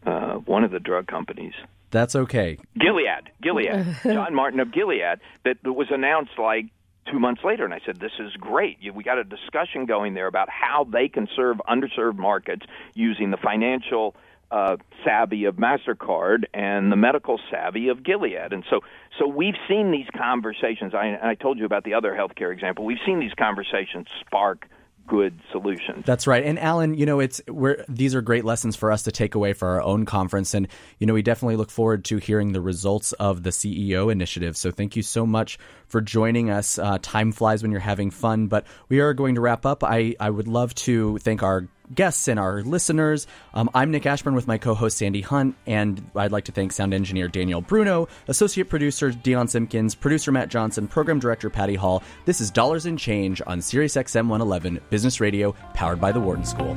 Uh, 0.06 0.34
one 0.34 0.64
of 0.64 0.70
the 0.70 0.80
drug 0.80 1.06
companies. 1.06 1.54
That's 1.90 2.16
okay. 2.16 2.58
Gilead, 2.78 3.30
Gilead, 3.40 3.96
John 4.02 4.34
Martin 4.34 4.60
of 4.60 4.72
Gilead, 4.72 5.20
that 5.44 5.58
was 5.64 5.86
announced 5.90 6.32
like 6.38 6.66
two 7.10 7.18
months 7.18 7.42
later, 7.44 7.64
and 7.64 7.72
I 7.72 7.80
said, 7.86 8.00
"This 8.00 8.12
is 8.18 8.32
great. 8.32 8.78
We 8.92 9.04
got 9.04 9.18
a 9.18 9.24
discussion 9.24 9.86
going 9.86 10.14
there 10.14 10.26
about 10.26 10.48
how 10.48 10.84
they 10.84 11.08
can 11.08 11.28
serve 11.36 11.58
underserved 11.68 12.16
markets 12.16 12.66
using 12.94 13.30
the 13.30 13.36
financial." 13.36 14.16
Uh, 14.54 14.76
savvy 15.04 15.46
of 15.46 15.56
Mastercard 15.56 16.44
and 16.54 16.92
the 16.92 16.96
medical 16.96 17.40
savvy 17.50 17.88
of 17.88 18.04
Gilead, 18.04 18.52
and 18.52 18.62
so 18.70 18.82
so 19.18 19.26
we've 19.26 19.56
seen 19.66 19.90
these 19.90 20.06
conversations. 20.16 20.94
I, 20.94 21.18
I 21.20 21.34
told 21.34 21.58
you 21.58 21.64
about 21.64 21.82
the 21.82 21.94
other 21.94 22.12
healthcare 22.12 22.52
example. 22.52 22.84
We've 22.84 23.02
seen 23.04 23.18
these 23.18 23.34
conversations 23.36 24.06
spark 24.20 24.68
good 25.06 25.38
solutions. 25.52 26.04
That's 26.06 26.26
right. 26.26 26.44
And 26.44 26.58
Alan, 26.58 26.94
you 26.94 27.06
know, 27.06 27.20
it's 27.20 27.40
we're 27.48 27.84
these 27.88 28.14
are 28.14 28.22
great 28.22 28.44
lessons 28.44 28.76
for 28.76 28.90
us 28.90 29.02
to 29.02 29.12
take 29.12 29.34
away 29.34 29.52
for 29.52 29.68
our 29.68 29.82
own 29.82 30.04
conference 30.04 30.54
and 30.54 30.68
you 30.98 31.06
know, 31.06 31.14
we 31.14 31.22
definitely 31.22 31.56
look 31.56 31.70
forward 31.70 32.04
to 32.06 32.18
hearing 32.18 32.52
the 32.52 32.60
results 32.60 33.12
of 33.14 33.42
the 33.42 33.50
CEO 33.50 34.10
initiative. 34.10 34.56
So 34.56 34.70
thank 34.70 34.96
you 34.96 35.02
so 35.02 35.26
much 35.26 35.58
for 35.86 36.00
joining 36.00 36.50
us. 36.50 36.78
Uh, 36.78 36.98
time 37.02 37.32
flies 37.32 37.62
when 37.62 37.70
you're 37.70 37.80
having 37.80 38.10
fun, 38.10 38.46
but 38.46 38.66
we 38.88 39.00
are 39.00 39.14
going 39.14 39.34
to 39.34 39.40
wrap 39.40 39.66
up. 39.66 39.84
I 39.84 40.14
I 40.18 40.30
would 40.30 40.48
love 40.48 40.74
to 40.76 41.18
thank 41.18 41.42
our 41.42 41.68
guests 41.94 42.28
and 42.28 42.40
our 42.40 42.62
listeners. 42.62 43.26
Um, 43.52 43.68
I'm 43.74 43.90
Nick 43.90 44.06
Ashburn 44.06 44.34
with 44.34 44.46
my 44.46 44.56
co 44.58 44.74
host 44.74 44.98
Sandy 44.98 45.20
Hunt, 45.20 45.56
and 45.66 46.10
I'd 46.14 46.32
like 46.32 46.44
to 46.44 46.52
thank 46.52 46.72
sound 46.72 46.94
engineer 46.94 47.28
Daniel 47.28 47.60
Bruno, 47.60 48.08
associate 48.28 48.68
producer 48.68 49.10
Dion 49.10 49.48
Simpkins, 49.48 49.94
producer 49.94 50.32
Matt 50.32 50.48
Johnson, 50.48 50.88
program 50.88 51.18
director 51.18 51.50
Patty 51.50 51.74
Hall. 51.74 52.02
This 52.24 52.40
is 52.40 52.50
Dollars 52.50 52.86
and 52.86 52.98
Change 52.98 53.42
on 53.46 53.60
Sirius 53.60 53.96
XM 53.96 54.28
111 54.28 54.80
Business 54.90 55.20
Radio, 55.20 55.54
powered 55.74 56.00
by 56.00 56.12
the 56.12 56.20
Wharton 56.20 56.44
School. 56.44 56.76